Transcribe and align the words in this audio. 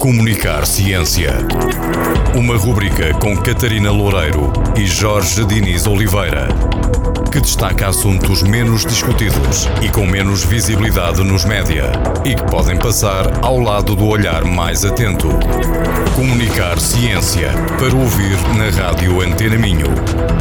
Comunicar 0.00 0.64
Ciência. 0.64 1.30
Uma 2.34 2.56
rubrica 2.56 3.12
com 3.18 3.36
Catarina 3.36 3.90
Loureiro 3.90 4.50
e 4.74 4.86
Jorge 4.86 5.44
Diniz 5.44 5.86
Oliveira, 5.86 6.48
que 7.30 7.38
destaca 7.38 7.86
assuntos 7.86 8.42
menos 8.42 8.86
discutidos 8.86 9.68
e 9.82 9.90
com 9.90 10.06
menos 10.06 10.42
visibilidade 10.42 11.22
nos 11.22 11.44
média 11.44 11.92
e 12.24 12.34
que 12.34 12.42
podem 12.44 12.78
passar 12.78 13.44
ao 13.44 13.58
lado 13.60 13.94
do 13.94 14.06
olhar 14.06 14.42
mais 14.42 14.86
atento. 14.86 15.28
Comunicar 16.16 16.80
Ciência 16.80 17.50
para 17.78 17.94
ouvir 17.94 18.38
na 18.56 18.70
rádio 18.70 19.20
Antena 19.20 19.58
Minho 19.58 19.88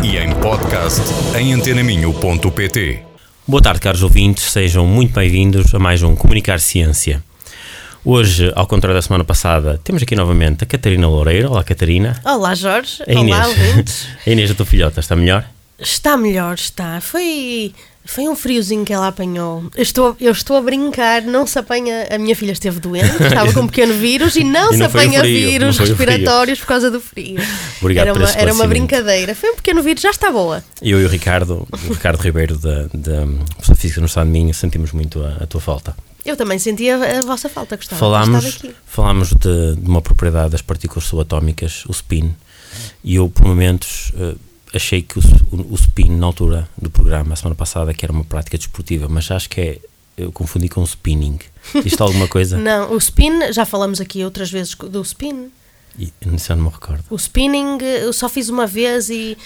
e 0.02 0.16
em 0.16 0.34
podcast 0.36 1.02
em 1.38 1.52
antenaminho.pt. 1.52 3.02
Boa 3.46 3.62
tarde, 3.62 3.82
caros 3.82 4.04
ouvintes, 4.04 4.54
sejam 4.54 4.88
muito 4.88 5.14
bem-vindos 5.16 5.76
a 5.76 5.80
mais 5.80 6.02
um 6.02 6.16
Comunicar 6.16 6.62
Ciência. 6.62 7.22
Hoje, 8.04 8.52
ao 8.56 8.66
contrário 8.66 8.96
da 8.96 9.02
semana 9.02 9.26
passada, 9.26 9.80
temos 9.84 10.02
aqui 10.02 10.16
novamente 10.16 10.64
a 10.64 10.68
Catarina 10.68 11.08
Loureiro. 11.08 11.52
Olá, 11.52 11.64
Catarina. 11.64 12.20
Olá, 12.24 12.56
Jorge. 12.56 13.04
A 13.06 13.12
Inês. 13.12 13.38
Olá, 13.38 13.48
ouvintes. 13.48 14.08
A 14.26 14.30
Inês, 14.30 14.50
a 14.52 14.56
tua 14.56 14.66
filhota, 14.66 15.00
está 15.02 15.16
melhor? 15.16 15.46
Está 15.78 16.16
melhor, 16.16 16.56
está. 16.56 17.02
Foi, 17.02 17.74
foi 18.06 18.28
um 18.30 18.36
friozinho 18.36 18.86
que 18.86 18.94
ela 18.94 19.10
apanhou. 19.10 19.66
Eu 19.76 19.84
estou, 19.84 20.16
eu 20.20 20.32
estou 20.32 20.56
a 20.56 20.62
brincar, 20.62 21.24
não 21.24 21.46
se 21.46 21.60
apanha. 21.60 22.08
A 22.10 22.18
minha 22.18 22.36
filha 22.36 22.54
esteve 22.54 22.80
doente, 22.80 23.12
estava 23.22 23.52
com 23.52 23.62
um 23.62 23.68
pequeno 23.68 23.94
vírus 23.94 24.36
e 24.38 24.46
não 24.46 24.70
E 24.70 24.74
se 24.74 24.80
não 24.80 24.86
o 24.86 24.90
apanha 24.90 25.20
frio, 25.20 25.50
vírus 25.50 25.78
respiratórios 25.78 26.60
por 26.60 26.68
causa 26.68 26.90
do 26.90 27.02
frio. 27.02 27.42
Obrigado 27.82 28.08
era 28.08 28.18
uma, 28.18 28.32
era 28.32 28.54
uma 28.54 28.68
brincadeira. 28.68 29.36
Foi 29.36 29.52
um 29.52 29.56
pequeno 29.56 29.84
vírus, 29.84 30.02
já 30.02 30.10
está 30.10 30.32
boa. 30.32 30.64
Eu 30.82 31.02
e 31.02 31.06
o 31.06 31.10
Ricardo, 31.10 31.68
o 31.72 31.94
Ricardo 31.94 32.22
Ribeiro 32.22 32.58
da, 32.58 32.84
da 32.94 33.28
Pessoa 33.58 33.76
Física 33.76 34.00
no 34.00 34.08
Estado 34.08 34.28
de 34.28 34.32
Minho, 34.32 34.54
sentimos 34.54 34.94
muito 34.94 35.22
a, 35.22 35.44
a 35.44 35.48
tua 35.48 35.60
falta. 35.60 35.94
Eu 36.30 36.38
também 36.38 36.60
senti 36.60 36.88
a, 36.90 37.20
a 37.20 37.22
vossa 37.24 37.50
falta, 37.50 37.76
gostava 37.76 37.96
de 37.96 38.00
Falámos, 38.00 38.46
estar 38.46 38.68
aqui. 38.68 38.76
falámos 38.86 39.30
de, 39.30 39.76
de 39.76 39.90
uma 39.90 40.00
propriedade 40.02 40.52
das 40.52 40.62
partículas 40.62 41.06
subatómicas, 41.06 41.86
o 41.88 41.92
spin, 41.92 42.36
e 43.04 43.16
eu, 43.16 43.28
por 43.30 43.46
momentos, 43.48 44.12
eh, 44.16 44.36
achei 44.76 45.02
que 45.02 45.18
o, 45.18 45.22
o, 45.52 45.72
o 45.74 45.76
spin, 45.76 46.10
na 46.10 46.28
altura 46.28 46.70
do 46.78 46.90
programa, 46.92 47.34
a 47.34 47.36
semana 47.36 47.56
passada, 47.56 47.96
que 47.96 48.06
era 48.06 48.14
uma 48.14 48.24
prática 48.24 48.58
desportiva, 48.60 49.08
mas 49.10 49.30
acho 49.32 49.50
que 49.50 49.60
é. 49.62 49.80
Eu 50.16 50.34
confundi 50.34 50.68
com 50.68 50.82
o 50.82 50.84
spinning. 50.84 51.40
Isto 51.86 52.04
alguma 52.04 52.28
coisa? 52.28 52.58
Não, 52.62 52.92
o 52.92 52.98
spin, 52.98 53.54
já 53.54 53.66
falamos 53.66 54.02
aqui 54.02 54.24
outras 54.24 54.52
vezes 54.52 54.76
do 54.76 55.02
spin. 55.02 55.50
E, 55.98 56.12
Isso 56.36 56.52
eu 56.52 56.58
não 56.58 56.66
me 56.66 56.70
recordo. 56.70 57.04
O 57.10 57.16
spinning 57.16 57.78
eu 57.82 58.12
só 58.14 58.28
fiz 58.30 58.50
uma 58.50 58.68
vez 58.68 59.10
e 59.10 59.38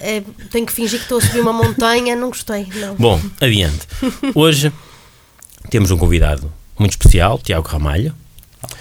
eh, 0.00 0.22
tenho 0.50 0.64
que 0.66 0.72
fingir 0.72 0.98
que 0.98 1.04
estou 1.04 1.18
a 1.18 1.20
subir 1.20 1.40
uma 1.40 1.52
montanha, 1.52 2.16
não 2.16 2.28
gostei. 2.28 2.66
Não. 2.74 2.94
Bom, 2.96 3.20
adiante. 3.40 3.86
Hoje 4.34 4.72
temos 5.72 5.90
um 5.90 5.96
convidado 5.96 6.52
muito 6.78 6.90
especial, 6.90 7.38
Tiago 7.38 7.66
Ramalho. 7.66 8.14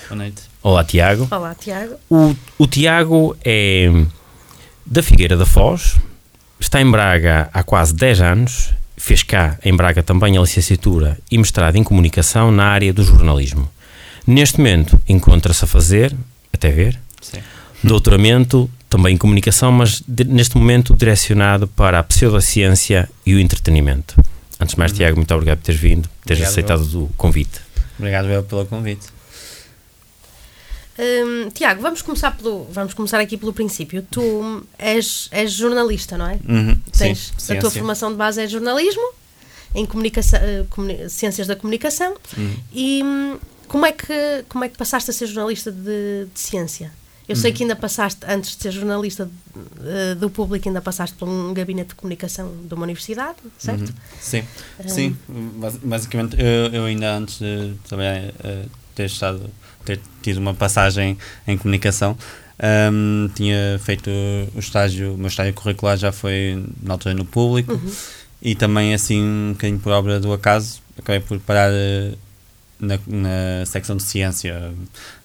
Boa 0.10 0.18
noite. 0.18 0.42
Olá, 0.62 0.84
Tiago. 0.84 1.26
Olá, 1.32 1.56
Tiago. 1.56 1.96
O, 2.10 2.36
o 2.58 2.68
Tiago 2.68 3.34
é 3.46 3.90
da 4.86 5.02
Figueira 5.02 5.38
da 5.38 5.46
Foz, 5.46 5.96
está 6.60 6.82
em 6.82 6.92
Braga 6.92 7.50
há 7.54 7.64
quase 7.64 7.94
10 7.96 8.20
anos, 8.20 8.72
fez 8.98 9.24
cá 9.24 9.58
em 9.64 9.74
Braga 9.74 10.04
também 10.04 10.38
a 10.38 10.42
licenciatura 10.42 11.18
e 11.32 11.38
mestrado 11.38 11.78
em 11.78 11.84
comunicação 11.84 12.52
na 12.52 12.66
área 12.66 12.92
do 12.92 13.06
jornalismo. 13.06 13.72
Neste 14.28 14.58
momento 14.58 15.00
encontra-se 15.08 15.64
a 15.64 15.68
fazer, 15.68 16.14
até 16.52 16.72
ver, 16.72 17.00
Sim. 17.22 17.40
doutoramento 17.82 18.70
também 18.90 19.16
em 19.16 19.18
comunicação, 19.18 19.72
mas 19.72 20.04
de- 20.06 20.26
neste 20.26 20.58
momento 20.58 20.94
direcionado 20.94 21.70
para 21.70 22.00
a 22.00 22.04
pseudociência 22.04 23.10
e 23.26 23.34
o 23.34 23.40
entretenimento. 23.40 24.22
Antes 24.62 24.76
de 24.76 24.80
mais, 24.80 24.92
Tiago, 24.92 25.18
muito 25.18 25.34
obrigado 25.34 25.58
por 25.58 25.66
teres 25.66 25.82
vindo, 25.82 26.08
por 26.08 26.26
teres 26.28 26.44
Obrigado, 26.48 26.52
aceitado 26.52 27.04
o 27.04 27.10
convite. 27.18 27.60
Obrigado 27.98 28.28
eu 28.30 28.44
pelo 28.44 28.66
convite. 28.68 29.08
Hum, 31.00 31.50
Tiago, 31.54 31.82
vamos 31.82 32.02
começar 32.02 32.32
pelo 32.38 32.66
vamos 32.72 32.94
começar 32.94 33.20
aqui 33.20 33.38
pelo 33.38 33.54
princípio. 33.54 34.06
Tu 34.12 34.64
és, 34.78 35.28
és 35.32 35.52
jornalista, 35.52 36.18
não 36.18 36.28
é? 36.28 36.38
Uhum. 36.48 36.78
Tens 36.96 37.34
Sim, 37.38 37.58
a 37.58 37.60
tua 37.60 37.72
formação 37.72 38.12
de 38.12 38.18
base 38.18 38.42
é 38.42 38.48
jornalismo, 38.48 39.14
em 39.74 39.86
comunicação, 39.86 40.40
eh, 40.40 40.64
comuni- 40.70 41.10
ciências 41.10 41.48
da 41.48 41.56
comunicação. 41.56 42.16
Uhum. 42.38 42.56
E 42.74 43.02
hum, 43.04 43.40
como 43.68 43.86
é 43.86 43.92
que 43.94 44.44
como 44.50 44.64
é 44.64 44.70
que 44.70 44.78
passaste 44.78 45.10
a 45.10 45.14
ser 45.14 45.26
jornalista 45.28 45.72
de, 45.72 46.28
de 46.32 46.40
ciência? 46.40 46.92
Eu 47.30 47.36
Uhum. 47.36 47.42
sei 47.42 47.52
que 47.54 47.64
ainda 47.64 47.76
passaste 47.76 48.20
antes 48.28 48.56
de 48.58 48.64
ser 48.64 48.72
jornalista 48.72 49.30
eh, 49.84 50.16
do 50.16 50.30
público, 50.30 50.68
ainda 50.68 50.82
passaste 50.82 51.16
por 51.16 51.28
um 51.30 51.54
gabinete 51.54 51.90
de 51.90 51.96
comunicação 51.96 52.52
de 52.68 52.74
uma 52.74 52.84
universidade, 52.84 53.38
certo? 53.58 53.90
Uhum. 53.90 53.96
Sim, 54.20 54.44
Hum. 54.80 54.88
sim. 54.90 55.18
Bas- 55.58 55.78
Basicamente, 55.78 56.36
eu, 56.40 56.74
eu 56.74 56.86
ainda 56.86 57.16
antes 57.16 57.40
de 57.40 57.74
trabalhar, 57.88 58.34
eh, 58.44 58.66
ter 58.96 59.06
estado, 59.06 59.50
ter 59.86 60.00
tido 60.22 60.38
uma 60.38 60.54
passagem 60.54 61.18
em 61.48 61.58
comunicação, 61.58 62.18
ahm, 62.60 63.28
tinha 63.34 63.80
feito 63.84 64.10
o 64.56 64.60
estágio, 64.60 65.14
o 65.14 65.18
meu 65.18 65.28
estágio 65.28 65.54
curricular 65.54 65.98
já 65.98 66.12
foi 66.12 66.64
na 66.84 66.94
altura 66.96 67.14
no 67.16 67.24
público 67.26 67.74
Uhum. 67.74 67.92
e 68.42 68.56
também 68.56 68.94
assim 68.94 69.22
um 69.22 69.52
bocadinho 69.54 69.80
por 69.80 69.92
obra 69.94 70.20
do 70.20 70.34
acaso, 70.34 70.82
acabei 70.98 71.20
por 71.22 71.40
parar 71.40 71.70
eh, 71.72 72.14
na, 72.82 73.00
na 73.08 73.66
secção 73.66 73.96
de 73.96 74.04
ciência 74.04 74.74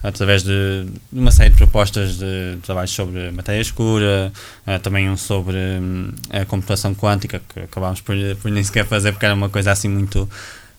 através 0.03 0.43
de 0.43 0.87
uma 1.11 1.31
série 1.31 1.51
de 1.51 1.57
propostas 1.57 2.19
de 2.19 2.59
trabalhos 2.63 2.91
sobre 2.91 3.31
matéria 3.31 3.61
escura, 3.61 4.31
eh, 4.67 4.79
também 4.79 5.09
um 5.09 5.17
sobre 5.17 5.57
hum, 5.57 6.13
a 6.31 6.45
computação 6.45 6.95
quântica, 6.95 7.41
que 7.49 7.61
acabámos 7.61 8.03
por, 8.03 8.15
por 8.43 8.51
nem 8.51 8.63
sequer 8.63 8.85
fazer 8.85 9.13
porque 9.13 9.25
era 9.25 9.35
uma 9.35 9.49
coisa 9.49 9.73
assim 9.73 9.89
muito 9.89 10.29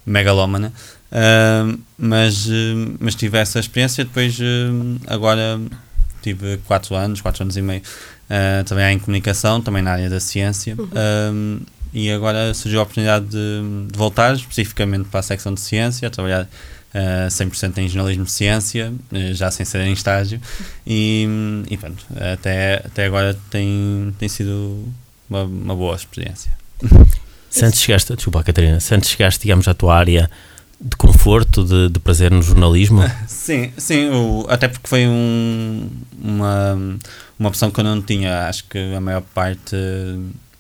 megalómana. 0.06 0.72
Ahm, 1.12 1.80
mas, 1.98 2.48
hum, 2.48 2.96
mas 3.00 3.16
tive 3.16 3.38
essa 3.40 3.60
experiência, 3.60 4.06
depois 4.06 4.38
agora 5.08 5.60
tive 6.22 6.58
4 6.68 6.96
anos, 6.96 7.22
4 7.22 7.44
anos 7.44 7.58
e 7.58 7.62
meio 7.62 7.82
a 8.30 8.64
trabalhar 8.64 8.92
em 8.92 9.00
comunicação, 9.00 9.62
também 9.62 9.82
na 9.82 9.92
área 9.92 10.10
da 10.10 10.20
ciência. 10.20 10.76
Ahm, 10.96 11.62
e 11.94 12.12
agora 12.12 12.54
surgiu 12.54 12.80
a 12.80 12.84
oportunidade 12.84 13.26
de, 13.26 13.88
de 13.92 13.98
voltar 13.98 14.36
especificamente 14.36 15.06
para 15.10 15.20
a 15.20 15.24
secção 15.24 15.54
de 15.54 15.62
ciência, 15.62 16.08
a 16.08 16.12
trabalhar 16.12 16.44
uh, 16.44 17.28
100% 17.30 17.78
em 17.78 17.88
jornalismo 17.88 18.26
de 18.26 18.32
ciência, 18.32 18.94
eh, 19.14 19.34
já 19.34 19.50
sem 19.52 19.66
ser 19.66 19.82
em 19.82 19.94
estágio. 19.94 20.40
E, 20.86 21.28
e 21.70 21.78
pronto, 21.78 22.06
até, 22.34 22.82
até 22.86 23.06
agora 23.06 23.38
tem, 23.50 24.14
tem 24.20 24.28
sido 24.30 24.84
uma, 25.30 25.44
uma 25.44 25.76
boa 25.76 25.96
experiência. 25.96 26.52
Se 27.50 27.66
antes 27.66 27.80
chegaste, 27.82 28.14
desculpa, 28.16 28.44
Catarina, 28.44 28.80
se 28.80 28.94
antes 28.94 29.10
chegaste, 29.10 29.42
digamos, 29.42 29.68
à 29.68 29.74
tua 29.74 29.96
área 29.96 30.30
de 30.80 30.96
conforto, 30.96 31.64
de, 31.66 31.90
de 31.90 32.00
prazer 32.00 32.30
no 32.30 32.42
jornalismo, 32.42 33.02
Sim, 33.28 33.72
sim, 33.78 34.10
o- 34.10 34.46
até 34.48 34.68
porque 34.68 34.88
foi 34.88 35.08
um, 35.08 35.90
uma, 36.22 36.78
uma 37.40 37.50
opção 37.50 37.72
que 37.72 37.80
eu 37.80 37.84
não 37.84 38.00
tinha. 38.02 38.48
Acho 38.48 38.66
que 38.66 38.78
a 38.94 39.02
maior 39.02 39.22
parte, 39.22 39.76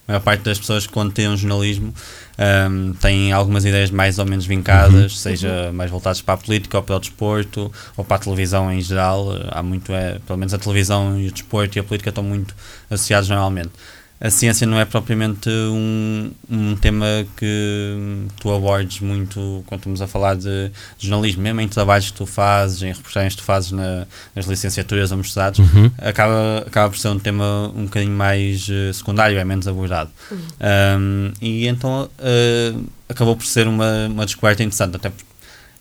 a 0.07 0.13
maior 0.13 0.21
parte 0.21 0.43
das 0.43 0.57
pessoas 0.57 0.87
que 0.87 0.93
quando 0.93 1.11
têm 1.11 1.27
um 1.27 1.35
jornalismo 1.35 1.93
ahm, 2.37 2.93
têm 2.93 3.33
algumas 3.33 3.65
ideias 3.65 3.91
mais 3.91 4.17
ou 4.19 4.25
menos 4.25 4.45
vincadas, 4.45 5.19
seja 5.19 5.71
mais 5.73 5.91
voltadas 5.91 6.21
para 6.21 6.35
a 6.35 6.37
política 6.37 6.77
ou 6.77 6.83
para 6.83 6.95
o 6.95 6.99
desporto 6.99 7.71
ou 7.97 8.05
para 8.05 8.15
a 8.15 8.19
televisão 8.19 8.71
em 8.71 8.79
geral. 8.79 9.27
Há 9.51 9.61
muito, 9.61 9.91
é, 9.93 10.19
pelo 10.25 10.39
menos 10.39 10.53
a 10.53 10.57
televisão 10.57 11.19
e 11.19 11.27
o 11.27 11.31
desporto 11.31 11.77
e 11.77 11.79
a 11.79 11.83
política 11.83 12.09
estão 12.09 12.23
muito 12.23 12.55
associados 12.89 13.27
normalmente. 13.27 13.71
A 14.19 14.31
ciência 14.31 14.65
não 14.65 14.79
é 14.79 14.85
propriamente 14.85 15.47
um, 15.47 16.31
um 16.49 16.75
tema 16.75 17.05
que 17.37 18.25
tu 18.39 18.51
abordes 18.51 18.99
muito 18.99 19.63
quando 19.67 19.81
estamos 19.81 20.01
a 20.01 20.07
falar 20.07 20.35
de 20.35 20.71
jornalismo, 20.97 21.43
mesmo 21.43 21.61
em 21.61 21.67
trabalhos 21.67 22.09
que 22.09 22.17
tu 22.17 22.25
fazes, 22.25 22.81
em 22.81 22.87
reportagens 22.91 23.35
que 23.35 23.41
tu 23.41 23.45
fazes 23.45 23.71
na- 23.71 24.07
nas 24.35 24.47
licenciaturas 24.47 25.11
ou 25.11 25.17
mestrados, 25.19 25.59
Uhum. 25.59 25.91
acaba, 25.99 26.63
acaba 26.65 26.89
por 26.89 26.97
ser 26.97 27.09
um 27.09 27.19
tema 27.19 27.71
um 27.75 27.83
bocadinho 27.83 28.11
mais 28.13 28.67
eh, 28.67 28.91
secundário, 28.91 29.37
é 29.37 29.45
menos 29.45 29.67
abordado. 29.67 30.09
Um, 30.31 31.31
e 31.39 31.67
então 31.67 32.09
eh, 32.17 32.73
acabou 33.07 33.35
por 33.35 33.45
ser 33.45 33.67
uma, 33.67 34.07
uma 34.07 34.25
descoberta 34.25 34.63
interessante, 34.63 34.95
até 34.95 35.09
porque 35.11 35.25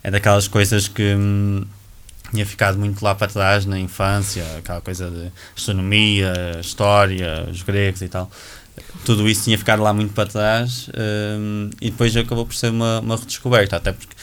é 0.03 0.11
daquelas 0.11 0.47
coisas 0.47 0.87
que 0.87 1.15
hum, 1.15 1.63
tinha 2.31 2.45
ficado 2.45 2.77
muito 2.77 3.01
lá 3.03 3.15
para 3.15 3.27
trás 3.27 3.65
na 3.65 3.79
infância, 3.79 4.43
aquela 4.57 4.81
coisa 4.81 5.09
de 5.09 5.31
astronomia, 5.55 6.33
história, 6.59 7.47
os 7.49 7.61
gregos 7.63 8.01
e 8.01 8.09
tal. 8.09 8.29
Tudo 9.05 9.27
isso 9.27 9.45
tinha 9.45 9.57
ficado 9.57 9.81
lá 9.81 9.93
muito 9.93 10.13
para 10.13 10.29
trás 10.29 10.89
hum, 11.39 11.69
e 11.81 11.89
depois 11.89 12.15
acabou 12.15 12.45
por 12.45 12.53
ser 12.55 12.69
uma, 12.69 12.99
uma 12.99 13.15
redescoberta, 13.15 13.77
até 13.77 13.91
porque 13.91 14.15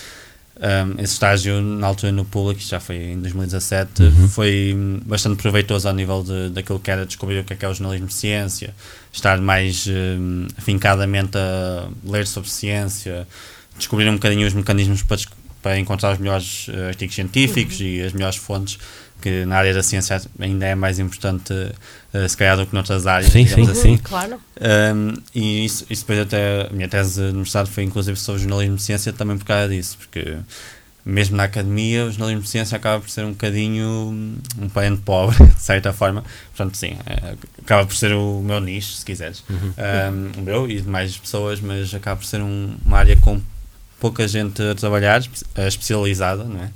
hum, 0.56 0.94
esse 0.98 1.14
estágio 1.14 1.60
na 1.60 1.86
altura 1.88 2.12
no 2.12 2.24
público, 2.24 2.60
já 2.60 2.78
foi 2.78 2.96
em 2.96 3.20
2017, 3.20 4.02
Uhum. 4.02 4.28
foi 4.28 4.74
hum, 4.76 5.00
bastante 5.04 5.40
proveitoso 5.42 5.88
ao 5.88 5.94
nível 5.94 6.22
de, 6.22 6.50
daquilo 6.50 6.78
que 6.78 6.90
era 6.90 7.04
descobrir 7.06 7.40
o 7.40 7.44
que 7.44 7.52
é, 7.54 7.56
que 7.56 7.64
é 7.64 7.68
o 7.68 7.74
jornalismo 7.74 8.06
de 8.06 8.14
ciência, 8.14 8.74
estar 9.12 9.40
mais 9.40 9.86
hum, 9.88 10.46
afincadamente 10.56 11.36
a 11.36 11.88
ler 12.04 12.26
sobre 12.26 12.48
ciência, 12.50 13.26
descobrir 13.76 14.08
um 14.08 14.14
bocadinho 14.14 14.46
os 14.46 14.54
mecanismos 14.54 15.02
para, 15.02 15.18
para 15.64 15.78
encontrar 15.78 16.12
os 16.12 16.18
melhores 16.18 16.66
eh, 16.68 16.88
artigos 16.88 17.14
científicos 17.14 17.80
e 17.80 18.02
as 18.02 18.12
melhores 18.12 18.36
fontes, 18.36 18.78
que 19.22 19.46
na 19.46 19.56
área 19.56 19.72
da 19.72 19.82
ciência 19.82 20.20
ainda 20.38 20.66
é 20.66 20.74
mais 20.74 20.98
importante, 20.98 21.54
eh, 22.12 22.28
se 22.28 22.36
calhar, 22.36 22.58
do 22.58 22.66
que 22.66 22.74
noutras 22.74 23.06
áreas. 23.06 23.32
Sim, 23.32 23.44
digamos 23.44 23.70
sim, 23.70 23.72
assim. 23.72 23.96
sim. 23.96 24.02
Claro. 24.02 24.38
Um, 24.60 25.14
e 25.34 25.64
isso, 25.64 25.86
isso 25.88 26.02
depois 26.02 26.18
até 26.18 26.68
a 26.68 26.70
minha 26.70 26.86
tese 26.86 27.32
de 27.32 27.36
mestrado 27.38 27.68
foi 27.68 27.82
inclusive 27.82 28.18
sobre 28.20 28.42
jornalismo 28.42 28.76
de 28.76 28.82
ciência 28.82 29.10
também 29.14 29.38
por 29.38 29.46
causa 29.46 29.70
disso, 29.70 29.96
porque 29.98 30.36
mesmo 31.02 31.34
na 31.36 31.44
academia, 31.44 32.04
o 32.04 32.10
jornalismo 32.10 32.42
de 32.42 32.48
ciência 32.50 32.76
acaba 32.76 33.00
por 33.00 33.08
ser 33.08 33.24
um 33.24 33.30
bocadinho 33.30 34.38
um 34.60 34.68
parente 34.68 35.00
pobre, 35.00 35.36
de 35.48 35.62
certa 35.62 35.94
forma. 35.94 36.22
Portanto, 36.54 36.76
sim, 36.76 36.94
é, 37.06 37.34
acaba 37.62 37.86
por 37.86 37.96
ser 37.96 38.12
o 38.12 38.42
meu 38.44 38.60
nicho, 38.60 38.92
se 38.92 39.04
quiseres. 39.04 39.42
Um, 39.50 40.40
o 40.40 40.42
meu 40.42 40.70
e 40.70 40.80
de 40.82 40.88
mais 40.88 41.16
pessoas, 41.16 41.58
mas 41.60 41.94
acaba 41.94 42.16
por 42.20 42.26
ser 42.26 42.42
um- 42.42 42.76
uma 42.84 42.98
área 42.98 43.16
com 43.16 43.40
pouca 44.00 44.26
gente 44.28 44.62
a 44.62 44.74
trabalhar, 44.74 45.20
espe- 45.20 45.44
eh, 45.54 45.68
especializada, 45.68 46.44
não 46.44 46.60
é? 46.62 46.70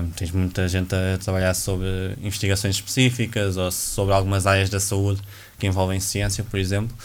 Um, 0.00 0.08
tens 0.10 0.30
muita 0.30 0.66
gente 0.68 0.94
a 0.94 1.18
trabalhar 1.18 1.52
sobre 1.52 1.86
investigações 2.22 2.76
específicas 2.76 3.58
ou 3.58 3.70
sobre 3.70 4.14
algumas 4.14 4.46
áreas 4.46 4.70
da 4.70 4.80
saúde 4.80 5.20
que 5.58 5.66
envolvem 5.66 6.00
ciência, 6.00 6.42
por 6.44 6.58
exemplo, 6.58 6.96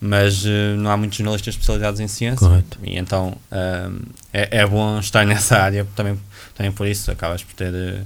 mas 0.00 0.44
eh, 0.46 0.74
não 0.76 0.90
há 0.92 0.96
muitos 0.96 1.18
jornalistas 1.18 1.54
especializados 1.54 1.98
em 1.98 2.06
ciência. 2.06 2.38
Correto. 2.46 2.78
E 2.84 2.96
então 2.96 3.36
um, 3.50 4.00
é, 4.32 4.58
é 4.58 4.66
bom 4.66 4.98
estar 5.00 5.26
nessa 5.26 5.58
área 5.58 5.84
também, 5.96 6.16
também 6.54 6.70
por 6.70 6.86
isso 6.86 7.10
acabas 7.10 7.42
por 7.42 7.52
ter 7.54 7.74
eh, 7.74 8.02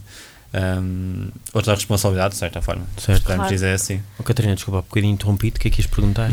um, 0.81 1.29
outra 1.53 1.75
responsabilidade, 1.75 2.33
de 2.33 2.39
certa 2.39 2.63
forma. 2.63 2.87
Certo. 2.97 3.23
Podemos 3.25 3.43
Claro. 3.43 3.55
dizer 3.55 3.75
assim. 3.75 4.01
Oh, 4.19 4.23
Catarina, 4.23 4.55
desculpa, 4.55 4.79
há 4.79 4.81
um 4.81 4.85
bocadinho 4.85 5.13
interrompido, 5.13 5.57
o 5.59 5.61
que 5.61 5.69
é 5.69 5.71
que 5.71 5.81
ias 5.83 5.87
perguntar? 5.87 6.31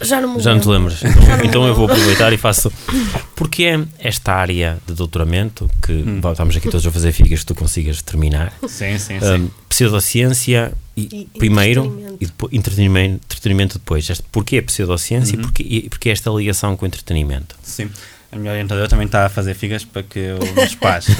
Já 0.00 0.20
não 0.20 0.34
me 0.34 0.40
Já 0.40 0.52
não 0.54 0.60
te 0.60 0.68
lembro. 0.68 0.92
lembras? 1.00 1.02
Me 1.40 1.46
Então 1.48 1.66
eu 1.66 1.74
vou 1.74 1.86
aproveitar 1.86 2.32
e 2.32 2.36
faço. 2.36 2.72
Porque 3.34 3.64
é 3.64 3.80
esta 3.98 4.32
área 4.32 4.78
de 4.86 4.94
doutoramento, 4.94 5.68
que 5.84 5.92
Hum. 5.92 6.20
estamos 6.30 6.56
aqui 6.56 6.68
todos 6.70 6.86
a 6.86 6.90
fazer 6.90 7.12
figas 7.12 7.40
que 7.40 7.46
tu 7.46 7.54
consigas 7.54 8.00
terminar, 8.02 8.52
Sim, 8.68 8.98
sim, 8.98 9.18
sim. 9.20 9.26
um, 9.26 9.50
pseudociência 9.68 10.72
e, 10.96 11.28
E 11.34 11.38
primeiro 11.38 11.82
entretenimento. 11.84 12.16
e 12.20 12.26
depois, 12.26 12.52
entretenimento, 12.52 13.20
entretenimento 13.26 13.78
depois. 13.78 14.08
Este, 14.10 14.22
porquê 14.30 14.58
a 14.58 14.62
pseudociência 14.62 15.34
Uhum. 15.34 15.40
e, 15.40 15.44
porquê, 15.44 15.62
e 15.68 15.88
porquê 15.88 16.10
esta 16.10 16.30
ligação 16.30 16.76
com 16.76 16.84
o 16.84 16.88
entretenimento? 16.88 17.56
Sim, 17.62 17.90
a 18.30 18.36
minha 18.36 18.52
orientadora 18.52 18.88
também 18.88 19.06
está 19.06 19.26
a 19.26 19.28
fazer 19.28 19.54
figas 19.54 19.84
para 19.84 20.02
que 20.02 20.18
eu 20.18 20.38
me 20.38 20.52
despache. 20.64 21.12